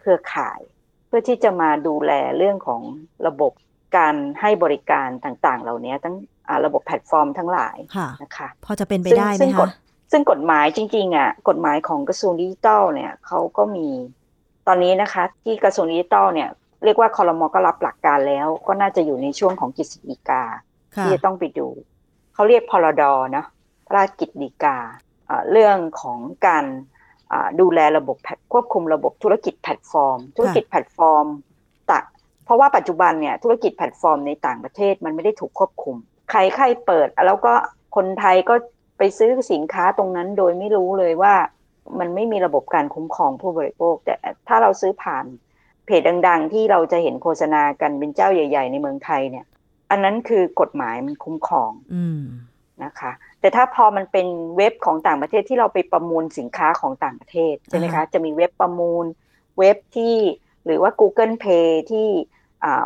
[0.00, 2.82] เครือข่ายเพื่อที่จะมาดูแลเรื่องของ
[3.26, 3.52] ระบบ
[3.96, 6.14] การให้บริการต่างๆ เหล่านี้ทั้ง
[6.64, 7.76] ระบบแพลตฟอร์มทั้งหลาย
[8.22, 9.70] นะคะพอจะเป็นไปได้ไหมคะ
[10.12, 13.88] ซึ่งกฎหมายจริงๆอะกฎหมายของกระทรวงดิจิทัลเนี่ยเขาก็มี
[14.66, 16.48] ตอนนี้นะคะ ที่กระทรวงดิจิทัลเนี่ย
[16.84, 20.42] เรียกว่าคอรมอก็รับหลักการแล้ว ก็น่าจะอยู่ในช่วงของกิจสิกา
[20.94, 21.68] ที่จะต้องไปดู
[22.34, 23.02] เขาเรียกพรด
[23.36, 23.44] นะ
[23.86, 24.78] พระราชกิจดีกา
[25.50, 26.64] เรื่องของการ
[27.60, 28.16] ดูแลระบบ
[28.52, 31.26] ควบคุมระบบธุรกิจแพลตฟอร์ม ธุรกิจแพลตฟอร์ม
[31.90, 31.98] ต่
[32.44, 35.96] เพราะว่าปัจจุบันเนี่ยธุรกิจแพลตฟอร์มในต่างประเทศมันไม่ได้ถูกควบคุม
[36.30, 37.52] ใครใครเปิด แล้วก็
[37.96, 38.54] คนไทยก็
[38.98, 41.34] ไปซื้อสินค้าตรงนั้นโดยไม่รู้เลยว่า
[41.98, 44.14] มันไม่มีระบบการคุ้มครองผู้บริโภค แต่
[44.48, 45.24] ถ้าเราซื้อผ่าน
[45.86, 49.46] เพจดัง ๆ ที่เราจะเห็นโฆษณากันเป็นเจ้าใหญ่ ๆ ในเมืองไทยเนี่ย
[49.90, 51.70] อันนั้นคือกฎหมายมันคุ้มครอง
[52.94, 54.26] นะคะ แต่ถ้าพอมันเป็น
[54.56, 59.04] เว็บของต่างประเทศที่เราไปประมูลสินค้าของต่างประเทศใช่ไหมคะจะมีเว็บประมูล
[59.58, 60.16] เว็บที่
[60.64, 62.08] หรือว่า Google Play ที่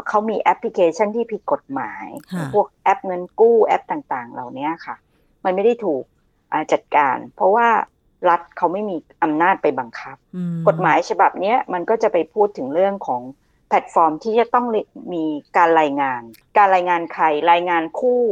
[0.09, 2.07] เขามีแอปพลิเคชันที่ผิดกฎหมาย
[2.55, 4.97] พวกแอปเงินกู้แอปต่างๆ เหล่านี้ค่ะ
[5.45, 6.05] มันไม่ได้ถูก
[6.73, 7.69] จัดการ เพราะว่า
[8.29, 10.17] รัฐเขาไม่มีอำนาจไปบังคับ
[10.69, 13.23] กฎหมายฉบับนี้มันก็จะไปพูดถึงเรื่องของ
[13.69, 14.67] แพลตฟอร์มที่จะต้อง
[15.15, 15.25] มี
[15.57, 16.23] การรายงาน
[16.59, 18.23] การรายงานใครรายงานคู่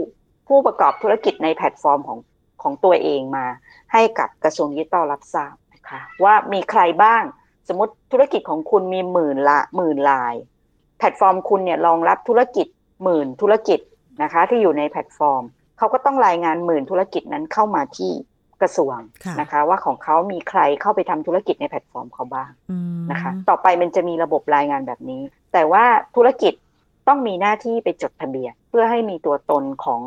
[0.49, 2.19] ผู้ประกอบธุรกิจในแพลตฟอร์มของ
[2.63, 3.47] ของตัวเองมา
[3.93, 7.23] ให้กับกระทรวงดิจิทัลรับทราบนะคะว่ามีใครบ้าง
[7.69, 10.35] สมมติธุรกิจของคุณมีหมื่นละหมื่นราย
[10.99, 12.67] แพลตฟอร์มคุณเนี่ยรองรับธุรกิจ
[13.05, 13.81] หมื่นธุรกิจ
[14.23, 15.43] นะคะที่อยู่ในแพลตฟอร์ม
[15.79, 18.13] เขาก็ต้องรายงานหมื่นธุรกิจนั้นเข้ามาที่
[18.61, 18.97] กระทรวง
[19.41, 22.51] นะคะ ว่าของเขามีใครเข้าไปทำธุรกิจในแพลตฟอร์มเขาบ้าง
[23.11, 25.85] นะคะ ต่อไปมันจะมีระบบรายงานแบบนี้ แต่ว่า
[26.17, 26.53] ธุรกิจ
[27.09, 30.03] ต้องมีหน้าที่ไปจดทะเบียนเพื่อให้มีตัวตนของ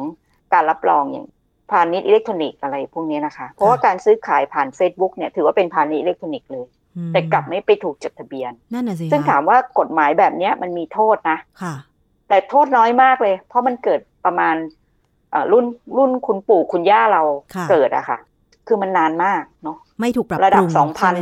[0.53, 1.27] การรับรองอย่าง
[1.71, 6.65] พาณิชย์อิเล็กทรอนิกส์อะไรพวกนี้นะคะ เพราะว่าการซื้อขายผ่าน Facebook เนี่ยถือว่าเป็นพาณิชย์อิเล็กทรอนิกส์เลย
[7.13, 11.75] แต่กลับไม่ไปถูกจดทะเบียนนั่นน่ะสิซึ่งถามว่ากฎหมายแบบนี้มันมีโทษนะค่ะ
[12.27, 14.55] แต่โทษน้อยมากเลย เพราะมันเกิดประมาณ
[15.51, 15.65] รุ่น
[15.97, 17.23] รุ่นคุณปู่คุณย่าเรา
[17.69, 18.19] เกิดอะค่ะ
[18.67, 21.13] คือมันนานมากเนาะไม่ถูกปรับระดับสองพัน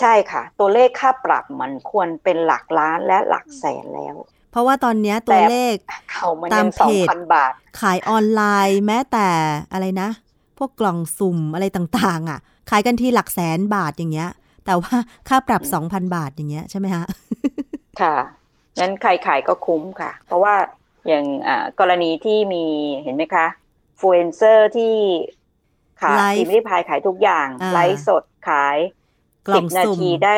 [0.00, 4.16] ใช่ค่ะ ตัวเลขค่าปรับมันควรเป็นหลักล้านและหลักแสนแล้ว
[4.52, 5.74] เพราะว่าตอนนี้ตัวเลข
[6.52, 7.06] ตามเพจ
[7.80, 9.28] ขายออนไลน์แม้แต่
[9.72, 10.10] อะไรนะ
[10.58, 14.30] พวกกล่องสุ่มอะไรต่าง ๆ อะ ขายกันที่หลักแสนบาทอย่างเงี้ย
[14.66, 14.94] แต่ว่า
[15.28, 17.04] ค่าปรับสองพันบาทอย่างเงี้ยใช่ไหมคะ
[18.00, 18.16] ค่ะ
[18.78, 20.54] งั้นใครขายก็คุ้มค่ะ เพราะว่า
[21.08, 21.24] อย่าง
[21.80, 22.64] กรณีที่มี
[23.02, 23.46] เห็นไหมคะ
[23.98, 24.94] ฟูเอนเซอร์ที่
[26.02, 28.76] ขายพิมพ์ริพายขายทุกอย่าง ไลฟ์สดขาย
[29.56, 30.36] สิบนาทีได้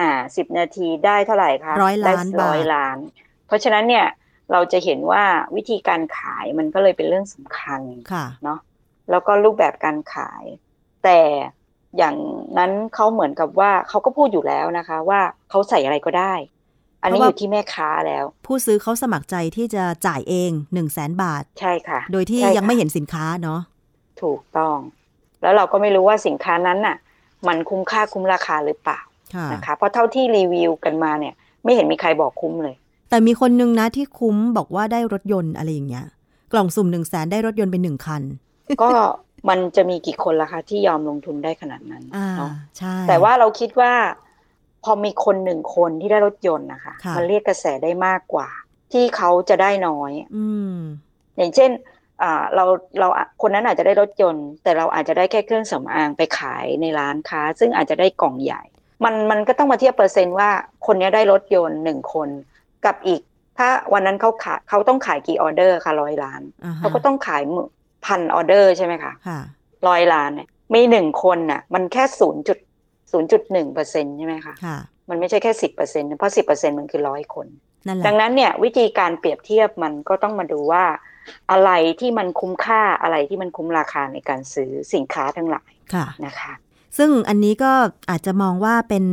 [0.00, 2.98] อ่าสิบนาทีได้เท่าไหร่คะร้อยล้านร้อยล้าน
[3.52, 4.06] ราะฉะนั้นเนี่ย
[4.52, 5.24] เราจะเห็นว่า
[5.56, 7.80] วิธีการขายมันก็เลยเป็นเรื่องสำคัญ
[8.44, 8.58] เนาะ
[9.10, 10.44] แล้วก็รูปแบบการขาย
[11.04, 11.18] แต่
[11.96, 12.16] อย่าง
[12.58, 16.34] นั้นเขาเหมือนกับว่าเขาก็พูดอยู่แล้วนะคะ ว่าเขาใส่อะไรก็ได้
[17.02, 23.60] อันนี้อยู่ที่แม่ค้าแล้ว ผู้ซื้อเขาสมัครใจที่จะจ่ายเองหนึ่งแสนบาท ใช่ค่ะ โดยที่ยังไม่เห็นสินค้าเนาะ
[24.22, 24.76] ถูกต้อง
[25.42, 26.96] แล้วเราก็ไม่รู้ว่าสินค้านั้นน่ะ
[27.48, 29.00] มันคุ้มค่าคุ้มราคาหรือเปล่า
[29.52, 31.34] นะคะเพราะเท่าที่รีวิวกันมาเนี่ย
[31.64, 32.74] ไม่เห็นมีใครบอกคุ้มเลย
[33.12, 36.06] แต่มีคนนึงนะที่คุ้มบอกว่าได้รถยนต์อะไรอย่างเงี้ย
[36.52, 38.22] กล่องสุ่มหนึ่งแสนได้รถยนต์เป็นหนึ่งคัน
[38.82, 38.90] ก็
[39.48, 42.04] มันจะมีกี่คนล่ะคะ ที่ยอมลงทุนได้ขนาดนั้น
[42.38, 43.92] เนาะใช่แต่ว่าเราคิดว่า
[44.84, 48.48] พอมีคนหนึ่งคนที่ได้รถยนต์นะคะมันเรียกกระแสได้มากกว่า
[48.92, 50.76] ที่เขาจะได้น้อย อืม
[51.36, 51.70] อย่างเช่น
[52.22, 52.64] อ่าเรา
[52.98, 53.08] เรา
[53.42, 58.62] คนนั้นอาจจะได้รถยนต์ แต่เราอาจจะได้แค่เครื่องสำอางไปขายในร้านค้า ซึ่งอาจจะได้กล่องใหญ่
[59.04, 60.50] มันมันก็ต้องมาเทียบเปอร์เซนต์ว่า
[60.86, 62.28] คนนี้ได้รถยนต์หนึ่งคน
[62.86, 63.20] กับอีก
[63.58, 66.42] ถ้าวันนั้นเขาขายเขาต้องขายกี่ออเดอร์ค่ะร้อยล้าน
[66.78, 67.42] เขาก็ต้องขาย
[68.04, 69.12] พันออเดอร์ใช่ไหมคะ
[69.88, 72.58] ร้อยล้านเนี่ยมีหนึ่งคนน่ะ มันแค่ศูนย์จุด
[73.12, 74.54] ศูนย์จุดหนึ่งเปอร์เซ็นใช่ไหมคะ
[75.08, 77.46] มันไม่ใช่แค่สิบเปอร์เซ็นเพราะสิบเปอร์เซ็นมันคือร้อยคน
[78.06, 80.84] ดังนั้นเนี่ยวิธีการเปรียบเทียบมันก็ต้องมาดูว่า
[81.50, 85.70] อะไรที่มันคุ้มค่าอะไรที่มันคุ้มราคาในการซื้อสินค้าทั้งหลาย
[86.26, 86.52] นะคะ
[86.96, 87.72] ซึ่งอันนี้ก็
[88.10, 89.04] อาจจะมองว่าเป็น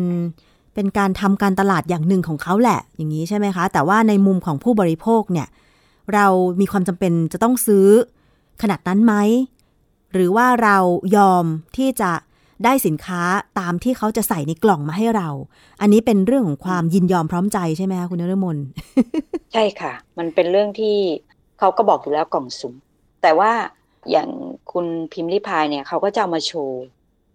[0.73, 5.47] เป็นการทำการตลาดอย่างหนึ่งของเขาแหละ อย่างนี้ใช่ไหมคะ แต่ว่าในมุมของผู้บริโภคเนี่ย
[6.13, 6.25] เรา
[6.59, 7.87] มีความจำเป็นจะต้องซื้อ
[8.61, 9.13] ขนาดนั้นไหม
[10.13, 10.77] หรือว่าเรา
[11.17, 11.45] ยอม
[11.77, 12.11] ที่จะ
[12.65, 13.21] ได้สินค้า
[13.59, 15.29] ตามที่เขาจะใส่ในกล่องมาให้เรา
[15.81, 18.57] อันนี้เป็นเรื่องของความยินยอมพร้อมใจใช่ไหมคะคุณนรมน
[19.53, 20.97] ใช่ค่ะ มันเป็นเรื่องที่
[21.59, 22.73] เขาก็บอกอยู่แล้วกล่องสุ่ม
[23.21, 23.51] แต่ว่า
[24.11, 24.29] อย่าง
[24.71, 26.83] คุณพิมพ์ริพายเนี่ยเขาก็จะเอามาโชว์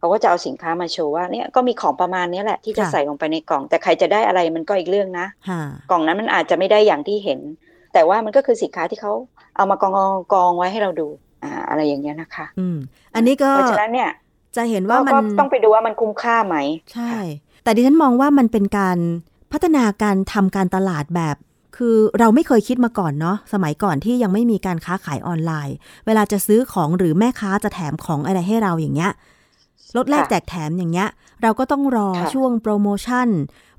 [0.05, 5.27] เขาก็จะเอาสินค้ามาโชว์ว่าเนี่ยก็มีของประมาณนี้แหละที่จะใส่ลงไปในกล่อง แต่ใครจะได้อะไรมันก็อีกเรื่องนะ
[5.91, 7.41] กล่องนั้นมันอาจจะไม่ได้อย่างที่เห็น
[7.93, 9.13] แต่ว่ามันก็คือสินค้าที่เขา
[9.57, 9.93] เอามากอง
[10.33, 11.09] กองไว้ให้เราดู
[11.43, 12.79] อ่าอะไรอย่างเงี้ยนะคะ อืม
[13.15, 14.11] อันนี้ก็เพราะฉะนั้นเนี่ย
[14.57, 16.57] จะเห็นว่ามันก็ต้องไปดูว่ามันคุ้มค่าไหม
[16.93, 17.15] ใช่
[17.65, 18.99] แต่ดิฉันมองว่ามันเป็นการ
[19.53, 21.37] พัฒนาการทำการตลาดแบบ
[21.77, 29.13] คือเราไม่เคยคิดมาก่อนเนาะสมัยก่อนที่ยังไม่มีการค้าขายออนไลน์ เวลาจะซื้อของหรือแม่ค้าจะแถมของอะไรให้เราอย่างเงี้ย
[29.97, 31.09] ลดแลกค่ะแจกแถมอย่างเงี้ย
[31.43, 33.29] เราก็ต้องรอค่ะช่วงโปรโมชั่น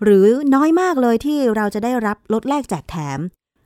[0.04, 0.26] หรือ
[0.56, 3.20] น้อยมากเลยที่เราจะได้รับลดแลกแจกแถม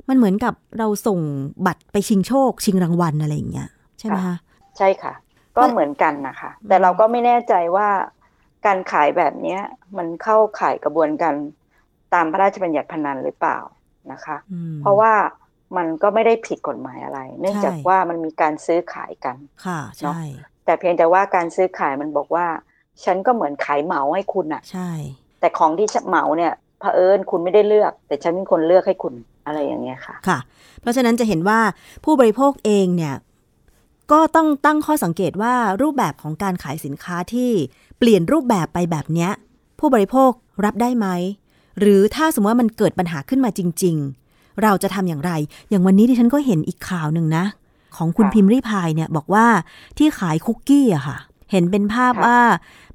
[0.09, 1.19] มันเหมือนกับเราส่ง
[1.65, 4.38] บัตรไปชิงโชค ชิงรางวัลอะไรอย่างเงี้ยใช่ไหมคะ
[4.77, 5.13] ใช่ค่ะ
[5.57, 7.89] ก็มันเหมือนกันนะคะอืมแต่เราก็ไม่แน่ใจว่า
[8.65, 9.62] การขายแบบเนี้ย
[9.97, 11.35] มันเข้าข่ายกระบวนการ
[12.13, 13.59] ตามพระราชบัญญัติพนันหรือเปล่า
[14.12, 15.13] นะคะอืมเพราะว่า
[15.77, 19.35] มันก็ไม่ได้ผิดกฎหมายอะไร เนื่องจากใช่ว่ามันมีการซื้อขายกัน
[19.65, 20.19] ค่ะเนอะใช่
[20.69, 22.45] แต่เพียงแต่ว่าการซื้อขายมันบอกว่า
[23.03, 24.91] ฉันก็เหมือนขายเหมาให้คุณอะใช่
[25.39, 29.13] แต่ของที่เหมาเนี่ยเผอิญคุณไม่ได้เลือก แต่ฉันเป็นคนเลือกให้คุณ
[29.45, 30.39] อะไรอย่างเงี้ยค่ะ ค่ะ
[30.82, 31.60] เพราะฉะนั้นจะเห็นว่า
[32.05, 33.15] ผู้บริโภคเองเนี่ย
[34.12, 37.51] ก็ต้องตั้งข้อสังเกตว่ารูปแบบของการขายสินค้าที่
[37.97, 39.32] เปลี่ยนรูปแบบไปแบบเนี้ย
[39.79, 40.32] ผู้บริโภค
[40.63, 41.08] รับได้ไหม
[41.79, 43.95] หรือถ้าสมมติว่ามันเกิดปัญหาขึ้นมาจริง
[44.29, 45.32] ๆ เราจะทำอย่างไร
[45.69, 47.43] อย่างวันนี้ที่ฉันก็เห็นอีกข่าวหนึ่งนะ
[47.97, 49.47] ของคุณค่ะพิมพ์ริพายเนี่ยบอกว่า
[49.97, 51.17] ที่ขายคุกกี้อะค่ะ
[51.52, 52.39] เห็นเป็นภาพค่ะว่า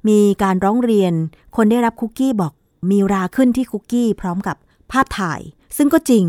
[0.09, 1.13] มีการร้องเรียน
[1.55, 2.53] คนได้รับคุกกี้บอก
[2.91, 4.55] มีราขึ้นที่คุกกี้พร้อมกับ
[4.91, 5.41] ภาพถ่าย
[5.77, 6.25] ซึ่งก็จริง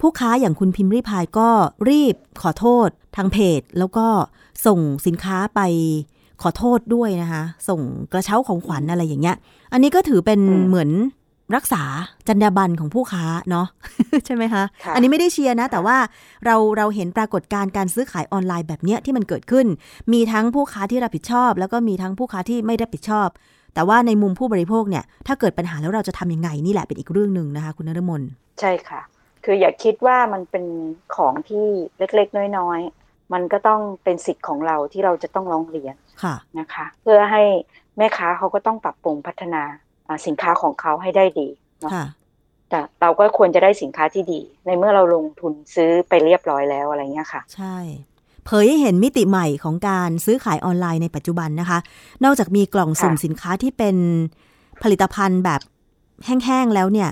[0.00, 1.48] ผู้ค้าอย่างคุณพิมพ์ริพายก็
[1.88, 4.06] รีบขอโทษทางเพจ แล้วก็
[4.66, 5.60] ส่งสินค้าไป
[6.42, 7.80] ขอโทษด้วยนะคะ ส่ง
[8.12, 9.36] กระเช้าของขวัญอะไรอย่างเงี้ย
[9.72, 10.90] อันนี้ก็ถือเป็นอืมเหมือน
[11.56, 11.82] รักษา
[12.28, 13.66] จรรยาบรรณของผู้ค้าเนาะ
[14.26, 15.96] ใช่ไหมคะค่ะอันนี้ไม่ได้เชียร์นะ แต่ว่า
[16.44, 19.66] เราเราเห็นปรากฏการณ์การซื้อขายออนไลน์แบบเนี้ยที่มันเกิดขึ้น
[20.12, 23.28] มีทั้งผู้ค้าที่รับผิดชอบ แล้วก็มีทั้งผู้ค้าที่ไม่รับผิดชอบ
[23.74, 28.22] แต่ว่าในมุมผู้บริโภคเนี่ย ถ้าเกิดปัญหาแล้วเราจะทำยังไงนี่แหละเป็นอีกเรื่องหนึ่งนะคะ คุณนรมน
[28.60, 29.00] ใช่ค่ะ
[29.44, 30.64] คืออย่าคิดว่ามันเป็น
[31.16, 31.66] ของที่
[31.98, 37.42] เล็กๆ น้อยๆมันก็ต้องเป็นสิทธิ์ของเราที่เราจะต้องร้องเรียนค่ะนะคะ เพื่อให้
[37.96, 39.87] แม่ค้าเขาก็ต้องปรับปรุงพัฒนาอ่า
[40.26, 41.48] สินค้าของเขาให้ได้ดี
[41.80, 42.06] เนาะค่ะ
[42.70, 47.76] แต่เราก็ควรจะได้สินค้าที่ดี ในเมื่อเราลงทุนซื้อไปเรียบร้อยแล้วอะไรเงี้ยค่ะ ใช่
[48.46, 51.78] เผยให้เห็นมิติใหม่ของการซื้อขายออนไลน์ในปัจจุบันนะคะ
[52.24, 53.96] นอกจากมีกล่องสุ่มค่ะสินค้าที่เป็น
[54.82, 55.60] ผลิตภัณฑ์แบบ
[56.26, 57.10] แห้งๆแล้วเนี่ย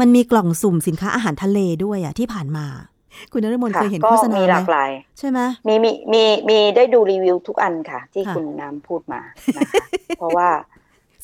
[0.00, 2.66] มันมีกล่องสุ่มสินค้าอาหารทะเลด้วยอะที่ผ่านมา
[3.32, 9.20] คุณนรมนค่ะเคยเห็นก็โฆษณามีไหหลามกหลายใช่ไหมมีมีมีมีได้ดูรีวิวทุกอันค่ะ ที่ค่ะคุณน้ำพูดมา
[9.56, 9.84] นะคะ
[10.18, 10.48] เพราะว่า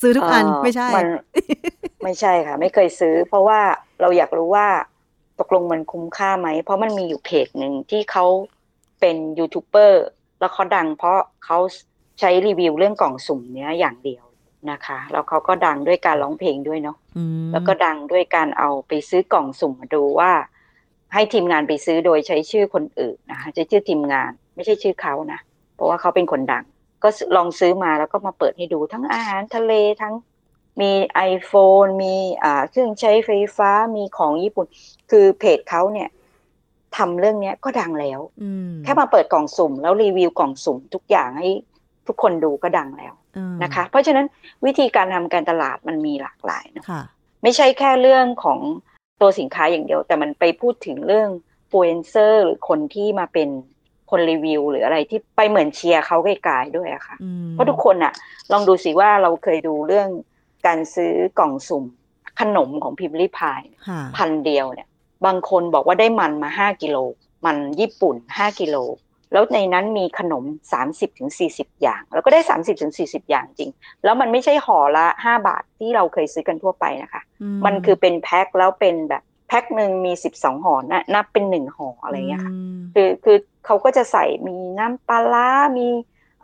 [0.00, 1.06] ซื้อทุกอันเอ่อไม่ใช่มัน
[2.04, 3.60] ไม่ใช่ค่ะ ไม่เคยซื้อ เพราะว่า
[4.00, 4.68] เราอยากรู้ว่า
[5.40, 8.24] ตกลงมันคุ้มค่าไหม เพราะมันมีอยู่เพจหนึ่งที่เขา
[9.00, 10.04] เป็นยูทูบเบอร์
[10.40, 11.58] แล้วเขาดังเพราะเขา
[12.20, 14.24] ใช้รีวิวเรื่องกล่องสุ่มเนี้ยอย่างเดียว
[14.70, 20.32] นะคะ แล้วเขาก็ดังด้วยการร้องเพลงด้วยเนาะอืมแล้วก็ดังด้วยการเอาไปซื้อกล่องสุ่มมาดูว่า
[21.14, 25.40] ให้ทีมงานไปซื้อโดยใช้ชื่อคนอื่นนะคะใช้ชื่อทีมงาน ไม่ใช่ชื่อเขานะ
[25.74, 26.64] เพราะว่าเขาเป็นคนดัง
[27.02, 30.14] ก็ลองซื้อมาแล้วก็มาเปิดให้ดูทั้งอาหารทะเลทั้ง
[30.80, 30.92] มี
[31.32, 34.66] iPhone มีอ่าเครื่องใช้ไฟฟ้ามีของญี่ปุ่น
[35.10, 36.08] คือเพจเขาเนี่ย
[36.96, 41.48] ทำเรื่องเนี้ยก็ดังแล้วอืมแค่มาเปิดกล่องสุ่ม แล้วรีวิวกล่องสุ่มทุกอย่างให้
[42.06, 44.26] ทุกคนดูก็ดังแล้วอืมนะคะ เพราะฉะนั้น
[44.66, 47.02] วิธีการทำการตลาดมันมีหลากหลายเนอะค่ะ
[47.42, 48.58] ไม่ใช่แค่เรื่องของ
[49.20, 51.28] ตัวสินค้าอย่างเดียว แต่มันไปพูดถึงเรื่อง
[51.70, 53.48] ฟลูเอนเซอร์หรือคนที่มาเป็น
[54.10, 58.12] คนรีวิวหรืออะไรที่ไปเหมือนเชียร์เขาไกลๆด้วยอะค่ะอืมเพราะทุกคนอะ
[58.52, 60.08] ลองดูสิว่าเราเคยดูเรื่อง
[60.66, 61.84] การซื้อกล่องสุ่ม
[62.40, 64.88] ขนมของพิมพ์ริพายค่ะพันเดียวเนี่ย
[65.26, 66.96] บางคนบอกว่าได้มันมาห้ากิโล
[67.44, 68.76] มันญี่ปุ่นห้ากิโล
[69.32, 73.70] แล้วในนั้นมีขนมสามสิบถึงสี่สิบอย่าง แล้วก็ได้สามสิบถึงสี่สิบอย่างจริง
[74.04, 77.22] แล้วมันไม่ใช่ห่อละห้าบาทที่เราเคยซื้อกันทั่วไปนะคะ
[77.66, 83.36] มันคือเป็นแพ็คแล้วเป็นแบบ แพ็คหนึ่งมีสิบสองห่อนะนับเป็นหนึ่งห่ออะไรเงี้ยค่ะมคือคือ
[83.66, 85.86] เขาก็จะใส่มีน้ำปลาร้ามี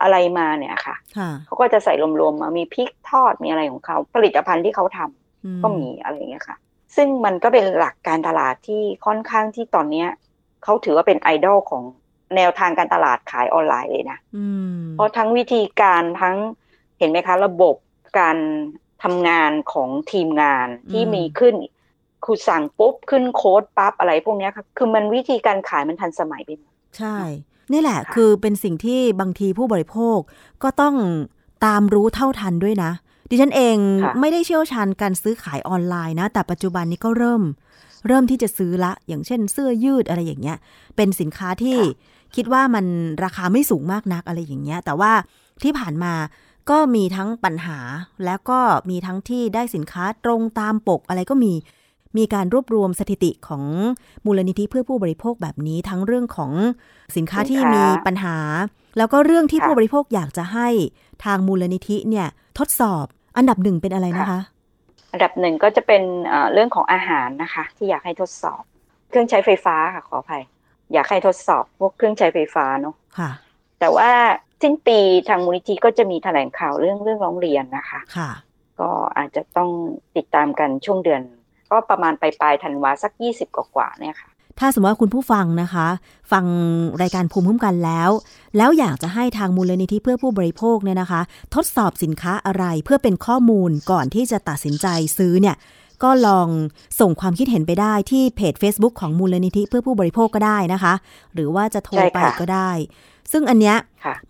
[0.01, 6.57] อะไรมาเนี่ยค่ะค่ะเขาก็จะใส่รวมๆมามีพริกทอดมีอะไรของเขาผลิตภัณฑ์ที่เขาทำอืก็มีอะไรอย่างเงี้ยค่ะ
[6.95, 10.07] ซึ่งมันก็เป็นหลักการตลาดที่ค่อนข้างที่ตอนเนี้ย
[10.63, 11.83] เขาถือว่าเป็นไอดอลของ
[12.35, 16.35] แนวทางการตลาดขายออนไลน์เลยนะอืมเพราะทั้งวิธีการทั้ง
[16.99, 17.75] เห็นไหมคะ ระบบ
[18.19, 18.37] การ
[19.03, 21.55] ทำงานของทีมงานที่มีขึ้น
[22.25, 27.17] คุณสั่งปุ๊บขึ้นโค้ดปั๊บอะไรพวกเนี้ยค่ะคือมันวิธีการขายมันทันสมัยไปหมดใช่
[27.71, 30.17] นี่แหละค่ะคือเป็นสิ่งที่บางทีผู้บริโภค
[30.63, 30.95] ก็ต้อง
[31.65, 32.91] ตามรู้เท่าทันด้วยนะ
[33.29, 37.41] ดิฉันเองค่ะไม่ได้เชี่ยวชาญการซื้อขายออนไลน์นะ แต่ปัจจุบันนี้ก็เริ่ม
[38.07, 40.57] เริ่มที่จะซื้อละ อย่างเช่นเสื้อยืดอะไรอย่างเงี้ย
[40.95, 41.77] เป็นสินค้าที่
[42.35, 42.85] คิดว่ามัน
[43.23, 45.11] ราคาไม่สูงมากนักอะไรอย่างเงี้ย แต่ว่า
[45.63, 46.13] ที่ผ่านมา
[46.69, 47.79] ก็มีทั้งปัญหา
[48.25, 51.53] แล้วก็มีทั้งที่ได้สินค้าตรงตามปกอะไรก็มี
[52.17, 53.63] มีการรวบรวมสถิติของ
[54.25, 56.51] มูลนิธิเพื่อผู้บริโภคแบบนี้ทั้งเรื่องของ
[57.15, 58.37] สินค้าที่มีปัญหา
[58.97, 60.67] แล้วก็เรื่องที่ผู้บริโภคอยากจะให้
[61.25, 62.27] ทางมูลนิธิเนี่ย
[62.59, 63.05] ทดสอบ
[63.37, 64.39] อันดับหนึ่งเป็นอะไรนะคะ
[65.11, 66.03] อันดับหนึ่งก็จะเป็น
[66.53, 68.61] เรื่องของอาหารนะคะ ที่อยากให้ทดสอบ
[69.09, 70.43] เครื่องใช้ไฟฟ้าค่ะขออภัย
[70.93, 73.31] อยากให้ทดสอบพวกเครื่องใช้ไฟฟ้าเนาะค่ะ
[73.79, 74.09] แต่ว่า
[74.61, 78.31] สิ้นปีทางมูลนิธิก็จะมีแถลงข่าวเรื่องเรื่องร้องเรียนนะคะ ค่ะ
[78.79, 79.69] ก็อาจจะต้อง
[80.15, 81.21] ติดตามกันช่วงเดือน
[81.71, 85.87] ก็ประมาณปลายปลายธันวาสักยี่สิบกว่าๆเนี่ยค่ะ ถ้าสมมติว่าคุณผู้ฟังนะคะ
[86.31, 86.45] ฟัง
[87.01, 88.09] รายการภูมิคุ้มกันแล้ว
[88.57, 91.21] แล้วอยากจะให้ทางมูลนิธิเพื่อผู้บริโภคเนี่ยนะคะ
[91.55, 95.55] ทดสอบสินค้าอะไรเพื่อเป็นข้อมูลก่อนที่จะตัดสินใจซื้อเนี่ย
[96.03, 96.47] ก็ลอง
[96.99, 100.93] ส่งความคิดเห็นไปได้ที่เพจ Facebook ของมูลนิธิเพื่อผู้บริโภคก็ได้นะคะ
[101.33, 102.71] หรือว่าจะโทรไปก็ได้
[103.31, 103.77] ซึ่งอันเนี้ย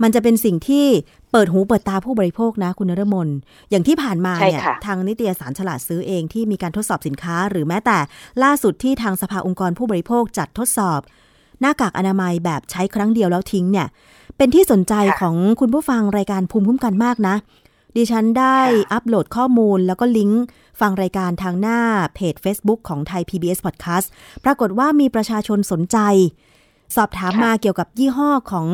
[0.02, 0.86] มันจะเป็นสิ่งที่
[1.27, 3.30] เปิดหูเปิดตาผู้บริโภคนะคุณนรมน
[3.70, 7.98] อย่างที่ผ่านมาเนี่ยทางนิตยสารฉลาดซื้อเองที่มีการทดสอบสินค้า หรือแม้แต่
[8.44, 11.00] ล่าสุดที่ทางสภาองค์กรผู้บริโภคจัดทดสอบ
[11.62, 13.88] หน้ากากอนามัยแบบใช้ครั้งเดียวแล้วทิ้งเนี่ย
[14.38, 17.36] เป็นที่สนใจของคุณผู้ฟังรายการภูมิคุ้มกันมากนะ
[17.96, 18.58] ดิฉันได้
[18.94, 20.44] อัปโหลดข้อมูลแล้วก็ลิงก์
[20.80, 21.80] ฟังรายการทางหน้า
[22.16, 24.08] เพจ Facebook ของไทย PBS Podcast
[24.44, 25.98] ปรากฏว่ามีประชาชนสนใจ
[26.96, 28.68] สอบถามมาเกี่ยวกับยี่ห้อของ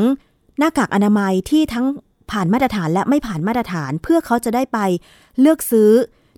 [0.60, 1.86] หน้ากากอนามัยที่ทั้ง
[2.34, 4.80] ผ่านมาตรฐานและไม่ผ่านมาตรฐาน เพื่อเขาจะได้ไป
[5.40, 5.92] เลือกซื้อ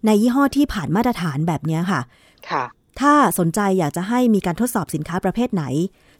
[0.05, 2.01] ในยี่ห้อที่ผ่านมาตรฐานแบบนี้ค่ะ
[2.49, 2.63] ค่ะ
[2.99, 5.63] ถ้าสนใจอยากจะให้มีการทดสอบสินค้าประเภทไหน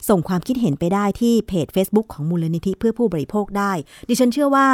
[0.08, 3.72] ส่งความคิดเห็นไปได้ที่เพจ Facebook ของมูลนิธิเพื่อผู้บริโภคได้
[4.08, 4.68] ดิฉันเชื่อว่า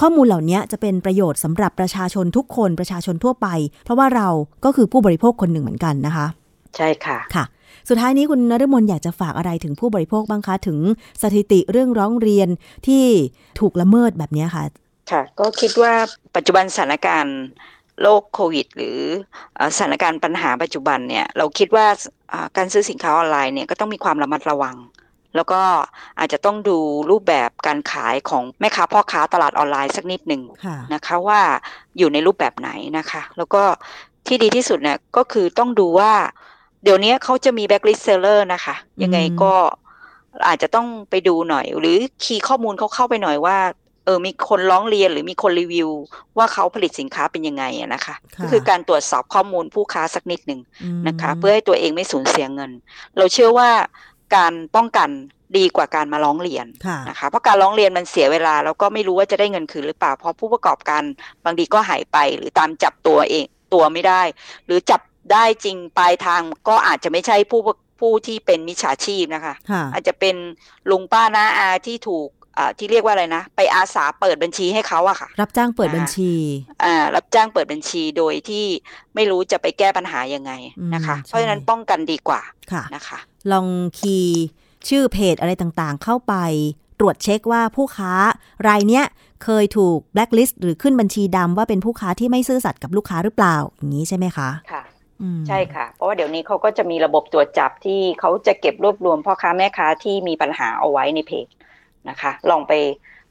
[0.00, 3.48] ข้อมูลเหล่านี้จะเป็นประโยชน์สำหรับประชาชนทุกคนประชาชนทั่วไป
[3.84, 4.28] เพราะว่าเรา
[4.64, 6.26] ก็คือผู้บริโภคคนหนึ่งเหมือนกันนะคะ
[6.76, 7.44] ใช่ค่ะ ค่ะ
[7.88, 10.78] สุดท้ายนี้คุณนฤมลอยากจะฝากอะไรถึงผู้บริโภคบ้างคะ ถึง
[11.22, 12.48] สถิติเรื่องร้องเรียน
[12.86, 13.04] ที่
[13.60, 14.64] ถูกละเมิดแบบนี้ค่ะ
[15.10, 15.92] ค่ะ ก็คิดว่า
[16.36, 17.38] ปัจจุบันสถานการณ์
[18.02, 18.98] โรคโควิด หรือ
[19.76, 21.86] สถานการณ์ปัญหาปัจจุบันเนี่ย เราคิดว่า
[22.56, 24.76] การซื้อสินค้าออนไลน์เนี่ยก็ต้องมีความระมัดระวัง
[25.36, 25.62] แล้วก็
[26.18, 26.78] อาจจะต้องดู
[27.10, 30.42] รูปแบบการขายของแม่ค้าพ่อค้าตลาดออนไลน์สักนิดหนึ่ง
[30.94, 31.40] นะคะว่า
[31.98, 33.62] อยู่ในรูปแบบไหนนะคะ แล้วก็
[34.26, 36.12] ที่ดีที่สุดเนี่ยก็คือต้องดูว่า
[36.82, 39.52] เดี๋ยวนี้เขาจะมี Blacklistseller นะคะ ยังไงก็
[40.46, 43.58] อาจจะต้องไปดูหน่อย หรือคีย์ข้อมูลเขาเข้าไปหน่อยว่า
[44.04, 45.88] เออมีคนร้องเรียนหรือมีคนรีวิว
[46.38, 47.64] ว่าเขาผลิตสินค้าเป็นยังไง
[47.94, 50.60] นะคะ ก็คือการตรวจสอบข้อมูลผู้ค้าสักนิดหนึ่ง
[51.08, 52.70] นะคะ เพื่อให้ตัวเองไม่สูญเสียเงิน
[53.16, 53.70] เราเชื่อว่า
[54.36, 55.08] การป้องกัน
[55.58, 56.66] ดีกว่าการมาร้องเรียน
[57.08, 61.02] นะคะเพราะการร้องเรียนมันเสียเวลาแล้วก็ไม่รู้ว่าจะได้เงินคืนหรือเปล่าเพราะผู้ประกอบการ
[61.44, 64.22] บางทีก็หายไปหรือตามจับตัวเองตัวไม่ได้
[64.66, 65.00] หรือจับ
[65.32, 67.60] ได้จริงปลายทางก็อาจจะไม่ใช่ผู้
[68.00, 69.54] ผู้ที่เป็นมิจฉาชีพนะคะ
[69.92, 70.36] อาจจะเป็น
[70.90, 72.28] ลุงป้าน้าอาที่ถูก
[72.78, 76.32] ที่เรียกว่าอะไรนะ ไปอาสาเปิดบัญชีให้เขาอะค่ะ รับจ้างเปิดบัญชี
[76.84, 78.64] อ่ารับจ้างเปิดบัญชีโดยที่
[79.14, 80.52] ไม่รู้จะไปแก้ปัญหายังไง
[80.94, 82.40] นะคะ เพราะฉะนั้นป้องกันดีกว่า
[82.72, 83.18] ค่ะนะคะ
[83.52, 83.66] ลอง
[83.98, 84.44] คีย์
[84.88, 86.34] ชื่อเพจอะไรต่างๆ เข้าไป
[87.00, 88.12] ตรวจเช็คว่าผู้ค้า
[88.68, 89.04] รายเนี้ย
[89.44, 94.82] เคยถูกแบล็คลิสต์หรือขึ้นบัญชีดำว่าเป็นผู้ค้าที่ไม่ซื่อสัตย์กับลูกค้าหรือเปล่า อย่างนี้ใช่ไหมคะ ค่ะ
[95.48, 101.46] ใช่ค่ะ เพราะว่าเดี๋ยวนี้เขาก็จะมีระบบตรวจจับที่เขาจะเก็บรวบรวมพ่อค้าแม่ค้าที่มีปัญหาเอาไว้ในเพจ
[102.08, 102.72] นะคะ ลองไป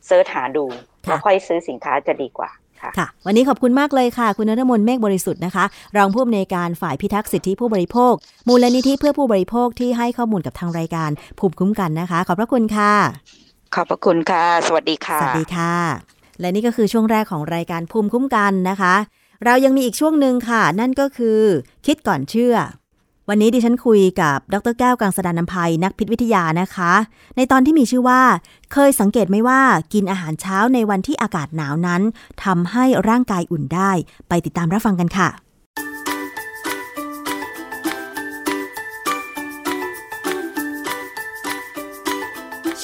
[0.06, 0.66] เซิร์ชหาดู
[1.04, 5.66] แล้วค่อยซื้อสินค้าจะดีกว่าค่ะค่ะ วันนี้ขอบคุณมากเลยค่ะ คุณนรมนเมฆบริสุทธิ์นะคะ
[5.98, 8.14] รองผู้อำนวยการฝ่ายพิทักษ์สิทธิผู้บริโภค
[8.48, 12.94] มูลนิธิเพื่อผู้บริโภคที่ให้ข้อมูลกับทางรายการภูมิคุ้มกันนะคะ ขอบพระคุณค่ะ
[13.76, 15.74] ขอบพระคุณค่ะ สวัสดีค่ะ สวัสดีค่ะ
[16.40, 18.96] และนี่ก็คือช่วงแรกของรายการภูมิคุ้มกันนะคะ
[19.46, 21.40] เรายังมีอีกช่วงหนึ่งค่ะ นั่นก็คือ
[21.86, 22.56] คิดก่อนเชื่อ
[23.30, 26.94] วันนี้ดิฉันคุยกับดรแก้วกังสดานนภัยนักพิษวิทยานะคะ
[27.38, 28.22] ในตอนที่มีชื่อว่า
[28.74, 29.62] เคยสังเกตไหมว่า
[29.94, 32.02] กินอาหารเช้าในวันที่อากาศหนาวนั้น
[32.44, 33.92] ทำให้ร่างกายอุ่นได้
[34.30, 35.30] ไปติดตามรับฟังกันค่ะ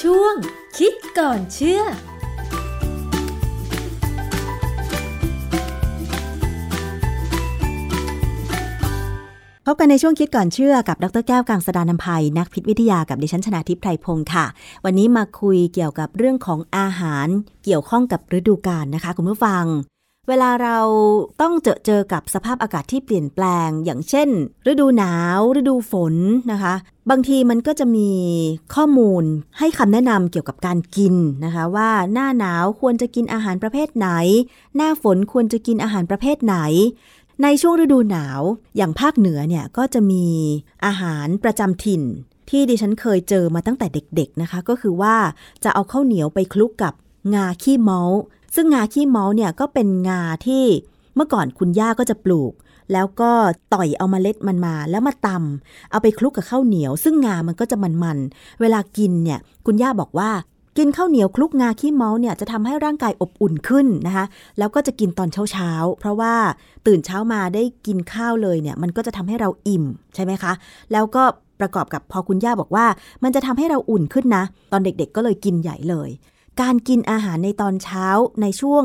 [0.00, 0.34] ช่วง
[0.78, 1.82] คิดก่อนเชื่อ
[9.66, 14.46] พบกันในช่วงคิดก่อนเชื่อกับดรแก้วกังสดานนภัย นักพิษวิทยากับดิฉันชนาทิพย์ไพรพงศ์ค่ะ
[14.84, 17.26] วันนี้มาคุยเกี่ยวกับเรื่องของอาหาร
[17.64, 19.64] เกี่ยวข้องกับฤดูกาลนะคะ คุณผู้ฟัง
[20.28, 20.78] เวลาเรา
[21.40, 24.28] ต้องเจอเจอกับสภาพอากาศที่เปลี่ยนแปลง อย่างเช่น
[24.70, 26.14] ฤดูหนาว ฤดูฝน
[26.52, 26.74] นะคะ
[27.10, 28.10] บางทีมันก็จะมี
[28.74, 29.24] ข้อมูล
[29.58, 31.14] ให้คำแนะนำเกี่ยวกับการกิน
[31.44, 34.08] นะคะ ว่าหน้าหนาวควรจะกินอาหารประเภทไหน
[34.76, 36.56] หน้าฝนควรจะกินอาหารประเภทไหน
[37.42, 38.40] ในช่วงฤดูหนาว
[38.76, 40.26] อย่างภาคเหนือเนี่ยก็จะมี
[40.84, 42.02] อาหารประจำถิ่น
[42.50, 45.16] ที่ดิฉันเคยเจอมาตั้งแต่เด็กๆนะคะ ก็คือว่า
[45.64, 46.94] จะเอาข้าวเหนียวไปคลุกกับ
[47.34, 48.00] งาขี้เมา
[48.54, 50.64] ซึ่งงาขี้เมาเนี่ยก็เป็นงาที่
[51.14, 52.52] เมื่อก่อนคุณย่าก็จะปลูก
[52.92, 53.30] แล้วก็
[53.74, 60.30] ต่อยเอามาเมล็ดมันมาแล้วมาตำเอาไปคลุกกับข้าวเหนียว ซึ่งงามันก็จะมันๆ เวลากินเนี่ยคุณย่าบอกว่า
[60.78, 64.24] กินข้าวเหนียวคลุกงาขี้เมาเนี่ยจะทำให้ร่างกายอบอุ่นขึ้นนะคะ
[64.58, 66.34] แล้วก็จะกินตอนเช้าๆเพราะว่า
[66.86, 70.52] ตื่นเช้ามาได้กินข้าวเลยเนี่ยมันก็จะทำให้เราอิ่มใช่ไหมคะ
[70.92, 71.22] แล้วก็
[71.60, 72.86] ประกอบกับพอคุณย่าบอกว่า
[73.24, 76.10] มันจะทำให้เราอุ่นขึ้นนะ ตอนเด็กๆก็เลยกินใหญ่เลย
[76.60, 78.06] การกินอาหารในตอนเช้า
[78.42, 78.84] ในช่วง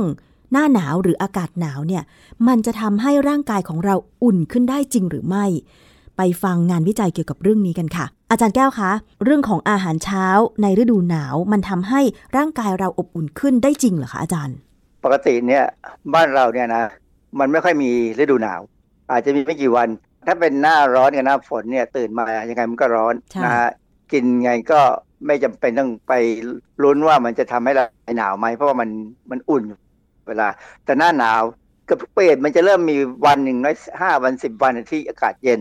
[0.51, 2.03] หน้าหนาวหรืออากาศหนาวเนี่ย
[2.47, 5.45] มันจะทำให้ร่างกายของเราอุ่นขึ้นได้จริงหรือไม่
[6.21, 8.91] ไปฟังงานวิจัยเกี่ยวกับเรื่องนี้กันค่ะ อาจารย์แก้วคะ
[9.23, 10.25] เรื่องของอาหารเช้า
[10.61, 12.01] ในฤดูหนาวมันทำให้
[12.37, 14.55] ร่างกายเราอบอุ่นขึ้นได้จริงเหรอคะอาจารย์
[15.03, 15.63] ปกติเนี่ย
[16.13, 16.83] บ้านเราเนี่ยนะ
[17.39, 18.61] มันไม่ค่อยมีฤดูหนาว
[19.11, 19.87] อาจจะมีไม่กี่วัน
[20.27, 23.69] ถ้าเป็นหน้าร้อนกับหน้าฝนเนี่ยตื่นมายังไงมันก็ร้อนใช่นะฮะ
[24.11, 24.79] กินไงก็
[25.25, 26.13] ไม่จำเป็นต้องไป
[26.83, 27.85] ลุ้นว่ามันจะทำให้เรา
[28.17, 28.89] หนาวไหมเพราะว่ามัน
[29.31, 29.79] มันอุ่นอยู่
[30.27, 30.47] เวลา
[30.85, 31.41] แต่หน้าหนาว
[31.89, 35.59] กับทุกปีมันจะเริ่มมีวันหนึ่งน้อยห้าวันสิบวันที่อากาศเย็น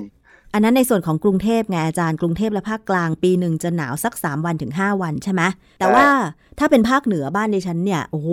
[0.53, 5.43] อันนั้นในส่วนของกรุงเทพไงอาจารย์กรุงเทพและภาคกลางปีหนึ่งจะหนาวสัก 3 วันถึง 5 วันใช่ไหม
[5.79, 6.07] แต่ว่า
[6.59, 8.31] ถ้าเป็นภาคเหนือบ้านดิฉันเนี่ยโอ้โห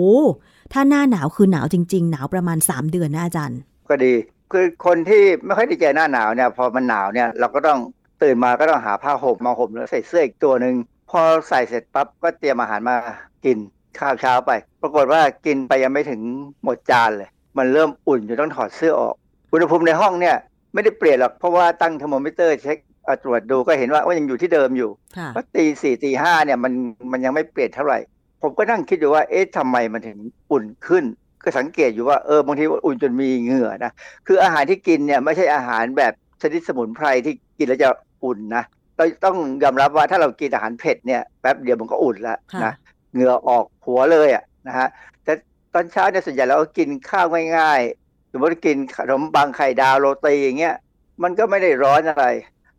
[0.72, 3.58] ถ้าหน้าหนาวคือหนาวจริง ๆ หนาวประมาณ 3 เดือนนะอาจารย์
[3.88, 4.14] ก็ดี
[4.52, 7.78] คือคนที่ไม่ค่อยได้เจอหน้าหนาวเนี่ยพอมันหนาวเนี่ยเราก็ต้อง
[8.22, 10.74] ตื่นมาก็ต้องหาผ้าห่มมาห่มแล้วใส่เสื้ออีกตัวหนึ่ง
[11.10, 12.96] พอใส่เสร็จปั๊บก็เตรียมอาหารมา
[13.44, 13.58] กิน
[13.98, 14.50] ข้าวเช้าไป
[14.82, 16.20] ปรากฏว่ากินไปยังไม่ถึง
[16.62, 19.14] หมดจานเลย มันเริ่มอุ่นจนต้องถอดเสื้อออก
[19.52, 20.36] อุณหภูมิในห้องเนี่ย
[20.76, 26.72] ไม่ได้เปลี่ยนหรอกเพราะว่าตั้งเทอร์โมมิเตอร์เช็คเอ่อตรวจดูก็เห็นว่าว่ายังอยู่ที่เดิมอยู่ค่ะเพราะตีสี่ตีห้าเนี่ยมัน
[27.12, 27.98] มันยังไม่เปลี่ยนเท่าไหร่
[28.42, 30.18] ผมก็นั่งคิดอยู่ว่าเอ๊ะทำไมมันถึง
[30.50, 31.04] อุ่นขึ้น
[31.44, 33.92] ก็สังเกตอยู่ว่าเออบางทีอุ่นจนมีเหงื่อนะ
[34.26, 36.12] คืออาหารที่กินเนี่ยไม่ใช่อาหารแบบ
[36.42, 37.88] ชนิดสมุนไพรที่กินแล้วจะ
[38.24, 38.64] อุ่นนะ
[38.96, 42.72] เราต้องยอมรับว่าถ้าเรากินอาหารเผ็ดเนี่ยแป๊บเดียวมันก็อุ่นแล้วค่ะนะ
[43.12, 44.88] เหงื่อออกหัวเลยอะนะฮะ
[45.24, 45.32] แต่
[45.74, 50.76] ตอนเช้าเนี่ยส่วนใหญ่เราก็กินข้าวง่ายๆ สมมติกินขนมปังไข่ดาวโรตีอย่างเงี้ย
[51.22, 52.26] มันก็ไม่ได้ร้อนอะไร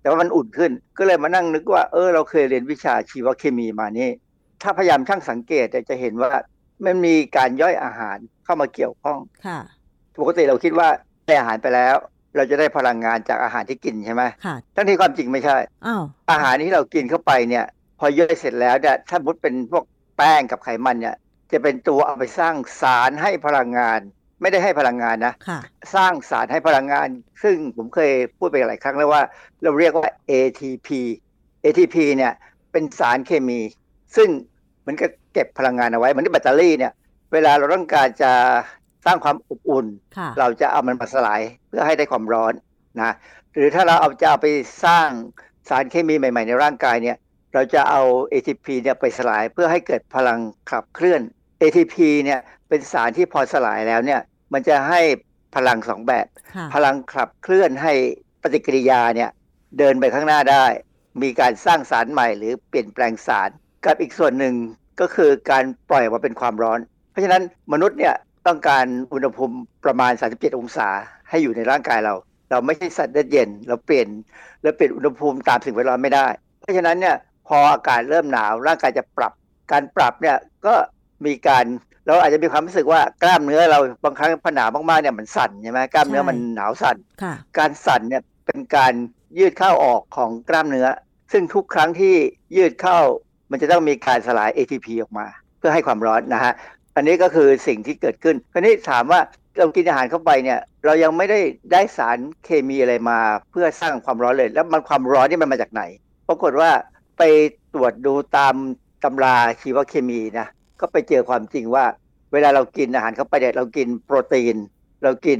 [0.02, 4.10] แต่ว่ามันอุ่นขึ้น ก็เลยมานั่งนึกว่าเออเราเคยเรียนวิชาชีวเคมีมานี่
[4.62, 6.32] ถ้าพยายามช่างสังเกตเนี่ยจะเห็นว่า
[6.86, 9.60] มันมีการย่อยอาหารเข้ามาเกี่ยวข้องค่ะ
[10.22, 10.88] ปกติเราคิดว่า
[11.26, 11.96] ได้อาหารไปแล้ว
[12.36, 17.66] เราจะได้พลังงานจากอาหารที่กินใช่ไหมค่ะทั้งที่ความจริงไม่ใช่อ้าวอาหารที่เรากินเข้าไปเนี่ย
[18.00, 19.84] พอย่อยเสร็จแล้วเนี่ยถ้ามุดเป็นพวก
[20.18, 21.16] แป้งกับไขมันเนี่ย
[21.52, 24.00] จะเป็นตัวเอาไปสร้างสารให้พลังงาน
[24.42, 25.60] ไม่ได้ให้พลังงานนะค่ะ
[25.96, 27.08] สร้างสารให้พลังงาน
[27.44, 29.22] ซึ่งผมเคยพูดไปหลายครั้งแล้วว่า
[29.64, 30.90] เราเรียกว่า ATP
[31.64, 32.34] ATP เนี่ย
[32.72, 33.60] เป็นสารเคมี
[34.16, 34.30] ซึ่ง
[34.88, 36.94] มันก็เก็บพลังงานเอาไว้เหมือนที่แบตเตอรี่เนี่ย
[37.34, 38.32] เวลาเราต้องการจะ
[39.06, 39.86] สร้างความอบอุ่น
[40.18, 42.54] ค่ะเราจะเอามันมาสลายเพื่อให้ได้ความร้อน
[42.98, 43.14] นะ
[43.54, 44.48] หรือถ้าเราเอาจะเอาไป
[44.86, 45.10] สร้าง
[45.70, 47.18] สารเคมีใหม่ ๆ ในร่างกายเนี่ย
[47.54, 48.02] เราจะเอา
[48.34, 50.40] ATP เนี่ยไปสลายเพื่อให้เกิดพลัง
[50.72, 51.22] ขับเคลื่อน
[51.62, 52.40] ATP เนี่ย
[52.70, 54.22] เป็นสารที่พอสลายแล้วเนี่ย
[54.54, 55.02] มันจะให้
[55.56, 57.94] พลังสองแบบค่ะพลังขับเคลื่อนให้
[58.42, 59.30] ปฏิกิริยาเนี่ย
[59.78, 60.66] เดินไปข้างหน้าได้
[61.22, 63.50] มีการสร้างสารใหม่ หรือเปลี่ยนแปลงสาร
[63.86, 64.56] กับอีกส่วนหนึ่ง
[65.00, 66.80] ก็คือการปล่อยออกมาเป็นความร้อน
[67.12, 67.44] เพราะฉะนั้น
[67.74, 68.16] มนุษย์เนี่ย
[68.48, 70.88] ต้องการอุณหภูมิประมาณ 37 องศา
[71.30, 72.14] ให้อยู่ในร่างกายเรา
[72.50, 74.08] เราไม่ใช่สัตว์เลือดเย็น เราเปลี่ยน
[74.64, 76.28] เราเปลี่ยนอุณหภูมิตามสิ่งแวดล้อมไม่ได้
[76.60, 77.16] เพราะฉะนั้นเนี่ย
[77.48, 79.34] พออากาศเริ่มหนาวร่างกายจะปรับ
[79.72, 80.76] การปรับเนี่ยก็
[81.26, 81.66] มีการ
[82.08, 88.94] เราอาจจะมีความรู้สึกว่ากล้ามเนื้อเราบางครั้งพอหนาวมากๆเนี่ยมันสั่นใช่ไหมกล้ามเนื้อใช่มันหนาวสั่นค่ะการสั่นเนี่ยเป็นการ
[89.38, 90.88] ยืดเข้าออกของกล้ามเนื้อ
[91.32, 92.16] ซึ่งทุกครั้งที่
[92.58, 92.98] ยืดเข้า
[93.52, 95.26] มันจะต้องมีการสลาย ATP ออกมา
[95.58, 96.54] เพื่อให้ความร้อนนะฮะ
[96.96, 99.20] อันนี้ก็คือสิ่งที่เกิดขึ้นคราวนี้ถามว่า
[99.58, 101.40] เรากินอาหารเข้าไปเนี่ยเรายังไม่ได้
[101.72, 103.20] ได้สารเคมีอะไรมา
[103.52, 105.84] เพื่อสร้างความร้อนเลย แล้วมันความร้อนนี่มันมาจากไหน
[106.28, 106.70] ปรากฏว่า
[107.18, 107.24] ไป
[107.74, 108.56] ตรวจดูตาม
[109.04, 110.48] ตำราชีวเคมีนะ
[110.82, 111.86] ก็ไปเจอความจริงว่า
[112.34, 114.56] เวลาเรากินอาหารเข้าไปเนี่ยเรากินโปรตีน
[115.04, 115.40] เรากิน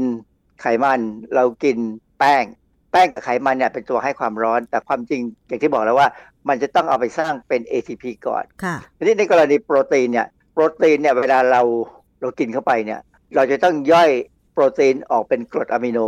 [0.62, 1.02] ไขมัน
[1.36, 1.78] เรากิน
[2.20, 2.44] แป้ง
[2.92, 6.08] แป้งกับไขมันเนี่ยเป็นตัวให้ความร้อน แต่ความจริงอย่างที่บอกแล้วว่า
[6.50, 11.62] มันจะต้องเอาไปสร้างเป็น ATP ก่อนค่ะทีนี้ในกรณีโปรตีนเนี่ยโปรตีนเนี่ยเวลาเรา
[12.22, 13.00] เรากินเข้าไปเนี่ย
[13.36, 14.10] เราจะต้องย่อย
[14.54, 16.00] โปรตีนออกเป็นกรดอะมิโน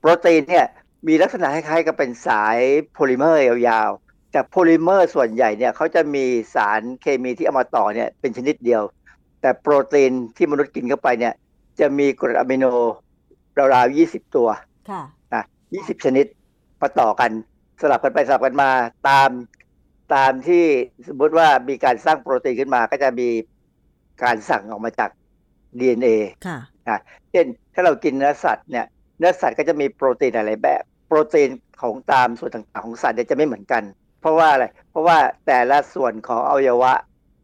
[0.00, 0.66] โปรตีนเนี่ย
[1.08, 2.58] มีลักษณะคล้ายๆกับเป็นสาย
[2.92, 4.05] โพลิเมอร์ยาวๆ
[4.36, 6.24] แต่โพลิเมอร์ส่วนใหญ่เนี่ยเขาจะมี
[6.54, 8.82] สารเคมีที่เอามาต่อเนี่ยเป็นชนิดเดียว
[9.40, 11.34] แต่โปรตีนที่มนุษย์กินเข้าไปเนี่ย
[11.80, 12.64] จะมีกรดอะมิโน
[13.74, 14.48] ราวๆ20ตัว
[14.90, 15.02] ค่ะ
[15.34, 16.26] นะ20ชนิด
[16.80, 17.30] มาต่อกัน
[17.80, 18.70] สลับกันไปสลับกันมา
[19.08, 19.30] ตาม
[20.14, 20.64] ตามที่
[21.08, 23.28] สมมติว่ามีการสร้างโปรตีนขึ้นมาก็จะมี
[24.22, 25.10] การสั่งออกมาจาก
[25.78, 26.08] DNA
[26.46, 26.58] ค่ะ
[26.88, 28.86] นะเช่นถ้าเรากินเนื้อสัตว์เนี่ย
[29.18, 31.48] เนื้อสัตว์ก็จะมีโปรตีนหลายแบบ โปรตีน
[31.82, 33.84] ของตามส่วนต่างๆของสัตว์เนี่ยจะไม่เหมือนกัน
[34.20, 36.92] เพราะว่าอะไร เพราะว่าแต่ละส่วนของอวัยวะ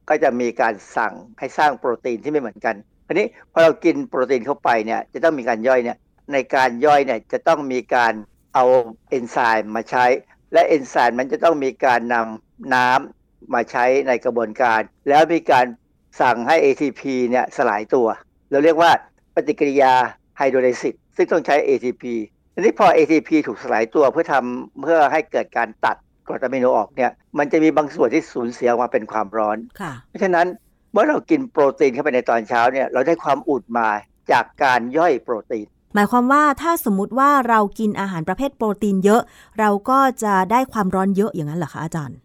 [0.08, 2.74] ก็จะมีการสั่งให้สร้างโปรตีนที่ไม่เหมือนกัน
[3.06, 5.98] อันนี้พอเรากินโปรตีนเข้าไปเนี่ยจะต้องมีการย่อยเนี่ย
[6.32, 8.12] ในการย่อยเนี่ยจะต้องมีการ
[8.54, 8.64] เอา
[9.10, 10.04] เอนไซม์มาใช้
[10.52, 15.66] และเอนไซม์มันจะต้องมีการนำน้ำมาใช้ในกระบวนการ แล้วมีการ
[16.20, 18.06] สั่งให้ ATP เนี่ยสลายตัว
[18.50, 18.90] เราเรียกว่า
[19.34, 19.94] ปฏิกิริยา
[20.38, 22.04] ไฮโดรไลซิสซึ่งต้องใช้ ATP
[22.54, 25.96] ทีนี้พอ ATP ถูกสลายตัวเพื่อทำเพื่อให้เกิดการตัด
[26.26, 29.56] กรดอะมิโนออกเนี่ยมันจะมีบางส่วนที่สูญเสียออกมาเป็นความร้อน
[30.08, 30.46] เพราะฉะนั้น
[30.92, 33.88] เมื่อเรากินโปรตีนเข้าไปในตอนเช้าเนี่ยเราได้ความอุ่นมา
[34.32, 39.22] จากการย่อยโปรตีน หมายความว่าถ้าสมมติว่าเรากินอาหารประเภทโปรตีนเยอะ
[39.58, 42.18] เราก็จะได้ความร้อนเยอะอย่างนั้นเหรอคะอาจารย์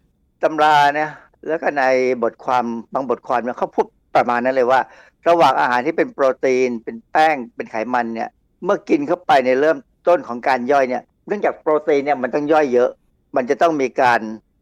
[0.44, 1.10] ตำราเนี่ย
[1.48, 1.84] แล้วก็ใน
[2.24, 3.86] บทความบางบทความเนี่ยเขาพูด
[4.16, 4.80] ประมาณนั้นเลยว่า
[5.28, 8.30] ระหว่างอาหารที่เป็นโปรตีน เป็นแป้งเป็นไขมันเนี่ย
[8.64, 9.78] เมื่อกินเข้าไปในเริ่ม
[10.08, 12.90] ต้นของการย่อยเนี่ยเนื่องจากโปรตีนเนี่ยมันต้องย่อยเยอะ
[13.38, 14.20] มันจะต้องมีการ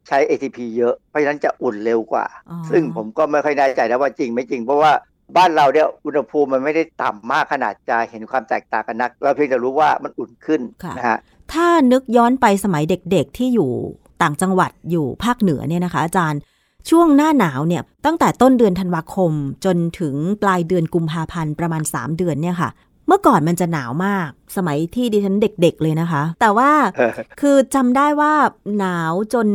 [0.07, 2.25] ใช้ ATP เยอะ เพราะฉะนั้นจะอุ่นเร็วกว่า
[2.69, 4.91] ซึ่งผมก็ไม่ค่อยแน่ใจนะว่าจริงไม่จริง เพราะว่า
[5.37, 10.61] บ้านเราเนี่ยอุณหภูมิมันไม่ได้ต่ำมากขนาดจะเห็นความแตกต่างกันนัก เราเพียงแต่รู้ว่ามันอุ่นขึ้น
[10.97, 11.17] นะฮะ
[11.53, 13.71] ถ้านึกย้อนไปสมัยเด็กๆที่อยู่
[14.21, 16.39] ต่างจังหวัดอยู่ภาคเหนือเนี่ยนะคะ อาจารย์
[16.89, 19.31] ช่วงหน้าหนาวเนี่ยตั้งแต่ต้นเดือนธันวาคม
[19.65, 22.69] จนถึงปลายเดือนกุมภาพันธ์ประมาณ 3 เดือนเนี่ยค่ะ
[23.07, 26.71] เมื่อก่อนมันจะหนาวมาก สมัยที่ดิฉันเด็ก ๆ เลยนะคะ แต่ว่า
[27.41, 28.33] คือจำได้ว่า
[28.77, 29.47] หนาวจน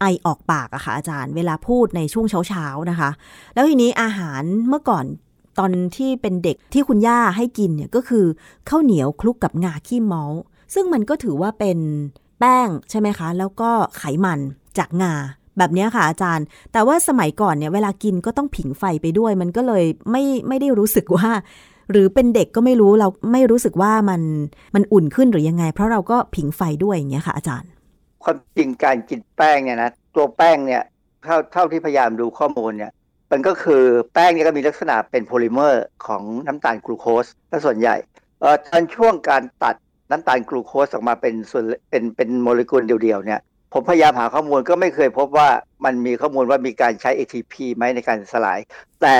[0.00, 3.10] ไอออกปากอะค่ะอาจารย์ เวลาพูดในช่วงเช้าๆนะคะ
[3.54, 5.04] แล้วทีนี้อาหารเมื่อก่อน
[5.58, 8.24] ตอนที่เป็นเด็กที่คุณย่าให้กินเนี่ยก็คือ
[8.68, 10.24] ข้าวเหนียวคลุกกับงาขี้เมา
[10.74, 11.78] ซึ่งมันก็ถือว่าเป็น
[12.40, 14.38] แป้งใช่ไหมคะ แล้วก็ไขมัน
[14.78, 15.14] จากงา
[15.58, 21.28] แบบนี้ค่ะอาจารย์ แต่ว่าสมัยก่อนเนี่ยเวลากินก็ต้องผิงไฟไปด้วย มันก็เลยไม่ไม่ได้รู้สึกว่า
[21.90, 24.20] หรือเป็นเด็กก็ไม่รู้เราไม่รู้สึกว่ามัน
[24.74, 27.70] มันอุ่นขึ้นหรือยังไง เพราะเราก็ผิงไฟด้วยอย่างเงี้ยค่ะ อาจารย์
[28.22, 30.82] ความจริงการกินแป้งเนี่ยนะตัวแป้งเนี่ย
[31.24, 32.92] เท่าเท่าที่พยายามดูข้อมูลเนี่ย
[33.32, 33.82] มันก็คือ
[34.14, 37.96] แป้งเนี่ยก็มีลักษณะเป็นโพลิเมอร์ของน้ำตาลกลูโคสถ้าส่วนใหญ่
[38.40, 39.76] เอ่อตอนช่วงการตัด
[40.10, 43.40] น้ำตาลกลูโคสออกมาเป็นส่วนเป็นเป็นโมเลกุลเดียวๆเนี่ย
[43.72, 45.48] ผมพยายามหาข้อมูลก็ไม่เคยพบว่า
[45.84, 48.58] มันมีข้อมูลว่ามีการใช้ ATP ไหมในการสลาย
[49.02, 49.16] แต่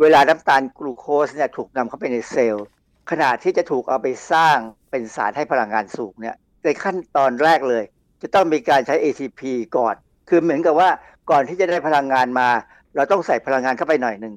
[0.00, 2.66] เวลาน้ำตาลกลูโคสเนี่ยถูกนำเข้าไปในเซลล์
[3.10, 4.56] ขณะที่จะถูกเอาไปสร้าง
[4.90, 7.84] เป็นสารให้พลังงานสูงเนี่ยในขั้นตอนแรกเลย
[8.22, 9.40] จะต้องมีการใช้ ATP
[9.76, 9.94] ก่อน
[10.28, 10.90] คือเหมือนกับว่า
[11.30, 12.48] ก่อนที่จะได้พลังงานมา
[12.94, 14.34] เราต้องใส่พลังงานเข้าไปหน่อยหนึ่ง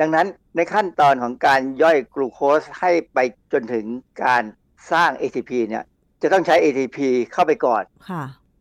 [0.00, 0.26] ดังนั้น
[0.56, 3.18] ในขั้นตอนของการย่อยกลูโคสให้ไป
[3.52, 3.84] จนถึง
[4.24, 4.42] การ
[4.92, 5.84] สร้าง ATP เนี่ย
[6.22, 6.98] จะต้องใช้ ATP
[7.32, 7.82] เข้าไปก่อน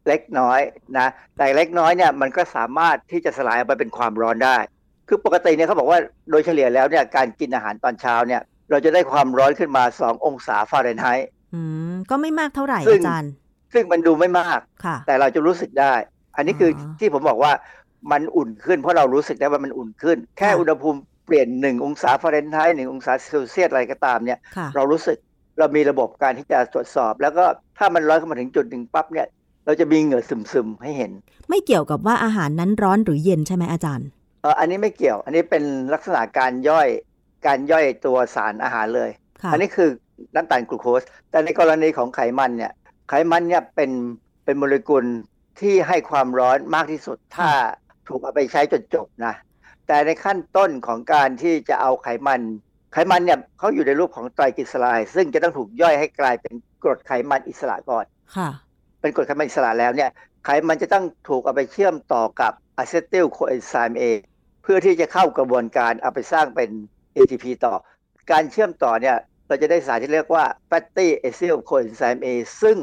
[0.08, 0.60] เล็กน้อย
[0.98, 1.08] นะ
[1.38, 4.58] แต่เล็กน้อยเนี่ยมันก็สามารถที่จะสลายออกไปเป็นความร้อนได้
[5.08, 6.00] คือปกติเนี่ยเขาบอกว่า
[6.32, 13.32] โดยเฉลี่ยแล้วเนี่ยการกินอาหารตอนเช้าเนี่ยเราจะได้ความร้อนขึ้นมา2องศาฟาเรนไฮต์อืมก็ไม่มากเท่าไหร่อาจารย์
[13.74, 14.60] ซึ่งมันดูไม่มาก
[15.08, 15.94] แต่เราจะรู้สึกได้
[16.36, 17.52] อันนี้คือที่ผมบอกว่า
[18.12, 24.40] มันอุ่นขึ้นเพราะเรารู้สึกได้ว่ามันอุ่นขึ้น แค่อุณหภูมิเปลี่ยนหนึ่งองศาฟาเรนไฮต์หนึ่งองศาเซลเซียสอะไรก็ตามเนี่ย
[24.76, 25.18] เรารู้สึก
[25.60, 27.44] เรามีระบบการที่จะตรวจสอบ แล้วก็
[27.78, 29.28] ถ้ามันร้อนขึ้นมาถึงจุดหนึ่งปั๊บเนี่ย
[29.66, 31.12] เราจะมีเหงื่อซึมๆให้เห็น
[31.50, 34.08] ไม่เกี่ยวกับว่าอาหารนั้นร้อนหรือเย็นใช่ไหมอาจารย์
[34.42, 35.64] เอออันนี้ไม่เกี่ยว อันนี้เป็น
[35.94, 36.88] ลักษณะการย่อย
[37.48, 39.10] การย่อยตัวสารอาหารเลย
[39.52, 39.90] อันนี้คือ
[40.36, 42.72] น้ำตาลกลูโคส แต่ในกรณีของไขมันเนี่ย
[43.10, 43.92] ไขมันเนี่ยเป็น
[44.46, 45.06] เป็นโมเลกุล
[45.60, 47.50] ที่ให้ความร้อนมากที่สุด ถ้า
[48.08, 49.34] ถูกเอาไปใช้จนจบนะ
[49.88, 52.42] แต่ในขั้นต้นของการที่จะเอาไขมัน
[52.94, 58.50] ไขมันเนี่ยเขาอยู่ในรูปของไตรกลีเซอไรด์ซึ่งจะต้องถูกย่อยให้กลายเป็นกรดไขมันอิสระก่อนค่ะ
[59.02, 60.10] เป็นกรดไขมันอิสระแล้วเนี่ย
[60.46, 64.04] ไขมันจะต้องถูกเอาไปเชื่อมต่อกับอะเซติลโคเอนไซม์เอ
[64.64, 66.70] เพื่อที่จะเข้ากระบวนการเอาไปสร้างเป็น
[67.18, 67.76] ATP ต่อ
[68.32, 72.28] การเชื่อมต่อเนี่ยเราจะได้สารที่เรียกว่า fatty acyl coenzyme A
[72.62, 72.78] ซึ่ง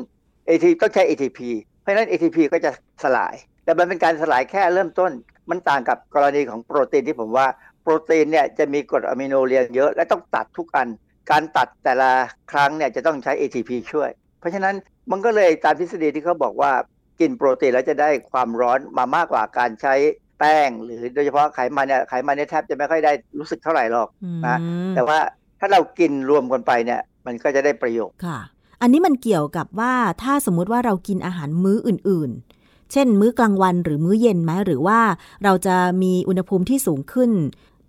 [0.49, 1.41] ATP ต้องใช้ ATP
[1.81, 2.71] เพราะฉะนั้น ATP ก็จะ
[3.03, 5.13] สลาย แต่มันเป็นการสลายแค่เริ่มต้น
[5.51, 7.47] มันต่างกับกรณีของโปรตีนที่ผมว่า
[7.83, 10.89] โปรตีนเนี่ยจะมีกรดอะมิโนเรียงเยอะและต้องตัดทุกอัน
[11.31, 12.11] การตัดแต่ละ
[12.51, 14.11] ครั้งเนี่ยจะต้องใช้ ATP ช่วย
[14.41, 14.75] เพราะฉะนั้น
[15.11, 16.73] มันก็เลยตามทฤษฎีที่เขาบอกว่า
[17.21, 19.95] กินโปรตีนแล้วจะได้ความร้อนมามากกว่าการใช้
[20.39, 24.09] แป้ง หรือโดยเฉพาะไขมันเนี่ยไขมันเนี่ยแทบจะไม่ค่อยได้รู้สึกเท่าไหร่หรอก
[24.47, 24.59] นะ
[24.95, 25.19] แต่ว่า
[25.61, 28.39] ถ้าเรากินรวมกันไปเนี่ย มันก็จะได้ประโยชน์ค่ะ
[28.81, 32.31] อันนี้มันเกี่ยวกับว่าถ้าสมมุติว่าเรากินอาหารมื้ออื่น
[32.61, 35.01] ๆ เช่น มื้อกลางวันหรือมื้อเย็นไหมหรือว่า
[35.45, 37.31] เราจะมีอุณหภูมิที่สูงขึ้น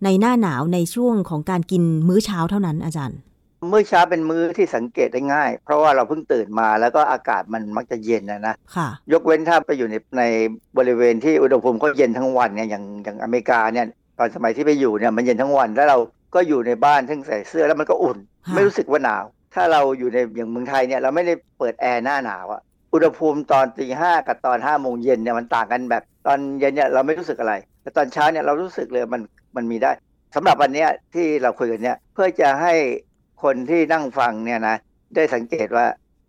[0.03, 3.17] ในหน้าหนาวในช่วงของการกินมื้อเช้าเท่านั้นอาจารย์
[3.71, 8.55] มื้อเช้าเป็นมื้อที่สังเกตได้ง่าย เพราะว่าเราเพิ่งตื่นมาแล้วก็อากาศมันมักจะเย็นนะนะ
[9.11, 10.23] ยกเว้นถ้าไปอยู่ในใน
[10.77, 13.85] บริเวณที่อุณหภูมิเขาเย็นทั้งวันเนี่ยอย่างอย่างอเมริกาเนี่ย
[14.19, 15.97] ตอนสมัยที่ไปอยู่เนี่ยมันเย็นทั้งวันแล้วเรา
[16.35, 18.17] ก็อยู่ในบ้านทั้งใส่เสื้อแล้วมันก็อุ่น
[18.53, 19.23] ไม่รู้สึกว่าหนาว
[19.55, 22.61] ถ้าเราอยู่ในอย่างเมืองไทยเนี่ยเราไม่ได้เปิดแอร์หน้าหนาวอะ
[22.93, 29.21] อุณหภูมิตอนตีห้ากับตอนห้าโมงเย็นเนี่ยมันต่างกันแบบตอนเย็นเนี่ยเราไม่รู้สึกอะไร แต่ตอนเช้าเนี่ยเรารู้สึกเลยมัน
[29.55, 29.91] มันมีได้
[30.35, 32.73] สำหรับวันนี้ที่เราคุยกันเนี่ยเพื่อจะให้
[33.43, 34.75] คนที่นั่งฟังเนี่ยนะ
[35.15, 35.85] ได้สังเกตว่า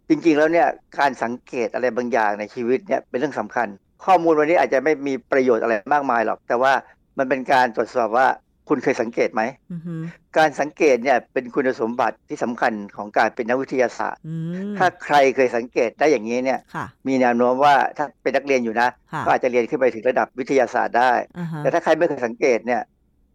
[0.09, 3.69] จริง ๆ แล้วเนี่ยการสังเกตอะไรบางอย่างในชีวิตเนี่ยเป็นเรื่องสำคัญ
[4.05, 6.73] ข้อมูลวันนี้อาจจะไม่มีประโยชน์อะไรมากมายหรอก แต่ว่า
[7.19, 8.27] มันเป็นการตรวจสอบว่า
[8.69, 9.43] คุณเคยสังเกตไหม
[9.73, 10.03] อือหือ
[10.39, 14.35] การสังเกตเนี่ยเป็นคุณสมบัติที่สำคัญของการเป็นนักวิทยาศาสตร์อื
[14.73, 22.83] มถ้าใครเคยสังเกตได้อย่างนี้เนี่ยค่ะมีแนวโน้มว่าถ้าเป็นนักเรียนอยู่นะค่ะก็อาจจะเรียนขึ้นไปถึงระดับวิทยาศาสตร์ได้อ่าฮะแต่ถ้าใครไม่เคยสังเกตเนี่ย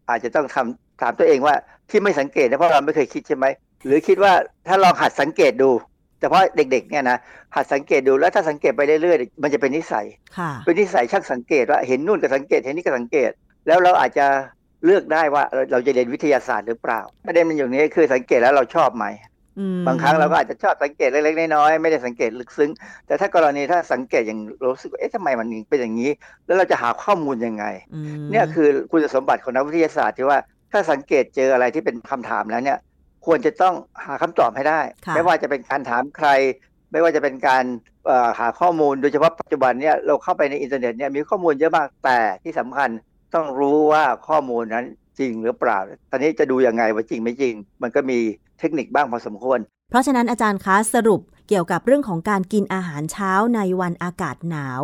[0.08, 1.54] อาจจะต้องทำถามตัวเองว่า
[1.90, 3.46] ที่ไม่สังเกตเนี่ยเพราะเราไม่เคยคิดใช่ไหม
[3.84, 4.32] หรือคิดว่า
[4.66, 5.70] ถ้าลองหัดสังเกตดู
[6.18, 7.18] แต่เพราะเด็กๆเนี่ยนะ
[7.56, 10.06] หัดสังเกตดูแล้วถ้าสังเกตไปเรื่อยๆมันจะเป็นนิสัย
[10.38, 13.30] ค่ะเป็นนิสัยช่างสังเกตว่าเห็นนู่นก็สังเกตเห็นนี่ก็สังเกต
[13.66, 14.26] แล้วเราอาจจะ
[14.84, 19.06] เลือกได้ว่าเราเราจะเรียนวิทยาศาสตร์หรือเปล่าประเด็นมันอยู่นี้คือสังเกตแล้วเราชอบไหม
[19.58, 22.70] อืมบางครั้งเราก็อาจจะชอบสังเกตเล็กๆน้อยๆไม่ได้สังเกตลึกซึ้ง
[23.06, 26.10] แต่ถ้ากรณีถ้าสังเกตอย่างรู้สึกว่าเอ๊ะทำไมมันเป็นอย่างนี้
[26.46, 27.64] แล้วเราจะหาข้อมูลยังไง
[27.94, 30.38] อืมเนี่ยคือคุณสมบัติของนักวิทยาศาสตร์ที่ว่า
[30.72, 32.78] ถ้าสังเกตเจออะไรที่เป็นคำถามแล้วเนี่ย
[33.26, 33.74] ควรจะต้อง
[34.04, 36.28] หาคำตอบให้ได้ค่ะไม่ว่าจะเป็นการถามใคร
[36.92, 37.64] ไม่ว่าจะเป็นการ
[38.06, 42.88] เอ่อหาข้อมูล โดยเฉพาะปัจจุบันเนี่ยเราเข้าไปในอินเทอร์เน็ตเนี่ยมีข้อมูลเยอะมากแต่ที่สำคัญ
[43.34, 44.84] ต้องรู้ว่าข้อมูลนั้น
[45.18, 45.78] จริงหรือเปล่า
[46.10, 48.18] ตอนนี้จะดูยังไงว่าจริงไม่จริง มันก็มี
[48.58, 49.58] เทคนิคบ้างพอสมควร
[49.90, 54.82] เพราะฉะนั้นอาจารย์คะสรุปเกี่ยวกับเรื่องของการกินอาหารเช้าในวันอากาศหนาว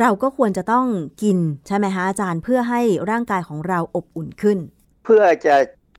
[0.00, 0.86] เราก็ควรจะต้อง
[1.22, 4.58] กินใช่ไหมคะอาจารย์เพื่อให้ร่างกายของเราอบอุ่นขึ้น
[5.04, 5.56] เพื่อจะ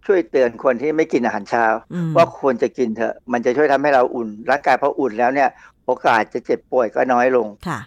[0.10, 5.49] ช่วยเตือนคนที่ไม่กินอาหารเช้าอืมว่าควรจะกินเถอะ มันจะช่วยทำให้เราอุ่น ร่างกายพออุ่นแล้วเนี่ย
[5.86, 7.80] โอกาสจะเจ็บป่วยก็น้อยลงค่ะ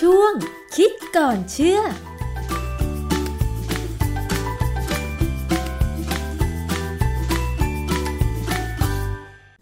[0.00, 0.32] ช่วง
[0.76, 1.80] คิดก่อนเชื่อ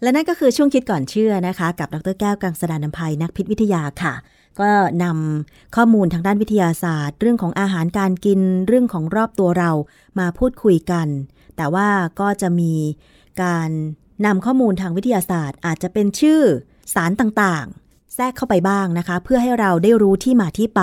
[0.01, 4.15] และนั่นก็คือช่วงคิดก่อนเชื่อนะคะ กับดรแก้วกังสดานนภัยนักพิษวิทยาค่ะ
[4.61, 4.71] ก็
[5.03, 9.71] นำข้อมูลทางด้านวิทยาศาสตร์ เรื่องของอาหารการกินเรื่องของรอบตัวเรา
[10.19, 11.07] มาพูดคุยกัน
[11.57, 11.89] แต่ว่า
[12.19, 12.73] ก็จะมี
[13.43, 13.69] การ
[14.25, 16.41] นำข้อมูลทางวิทยาศาสตร์ อาจจะเป็นชื่อ
[16.93, 20.81] สารต่างๆ แทรกเข้าไปบ้างนะคะ เพื่อให้เราได้รู้ที่มาที่ไป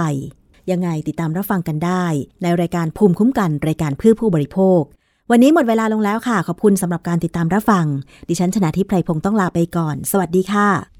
[0.70, 2.04] ยังไงติดตามรับฟังกันได้
[2.42, 4.80] ในรายการภูมิคุ้มกันรายการเพื่อผู้บริโภค
[5.30, 7.86] วันนี้หมดเวลาลงแล้วค่ะ ขอบคุณสำหรับการติดตามรับฟัง
[8.28, 10.99] ดิฉันชนะทิพไพรพงศ์ต้องลาไปก่อน สวัสดีค่ะ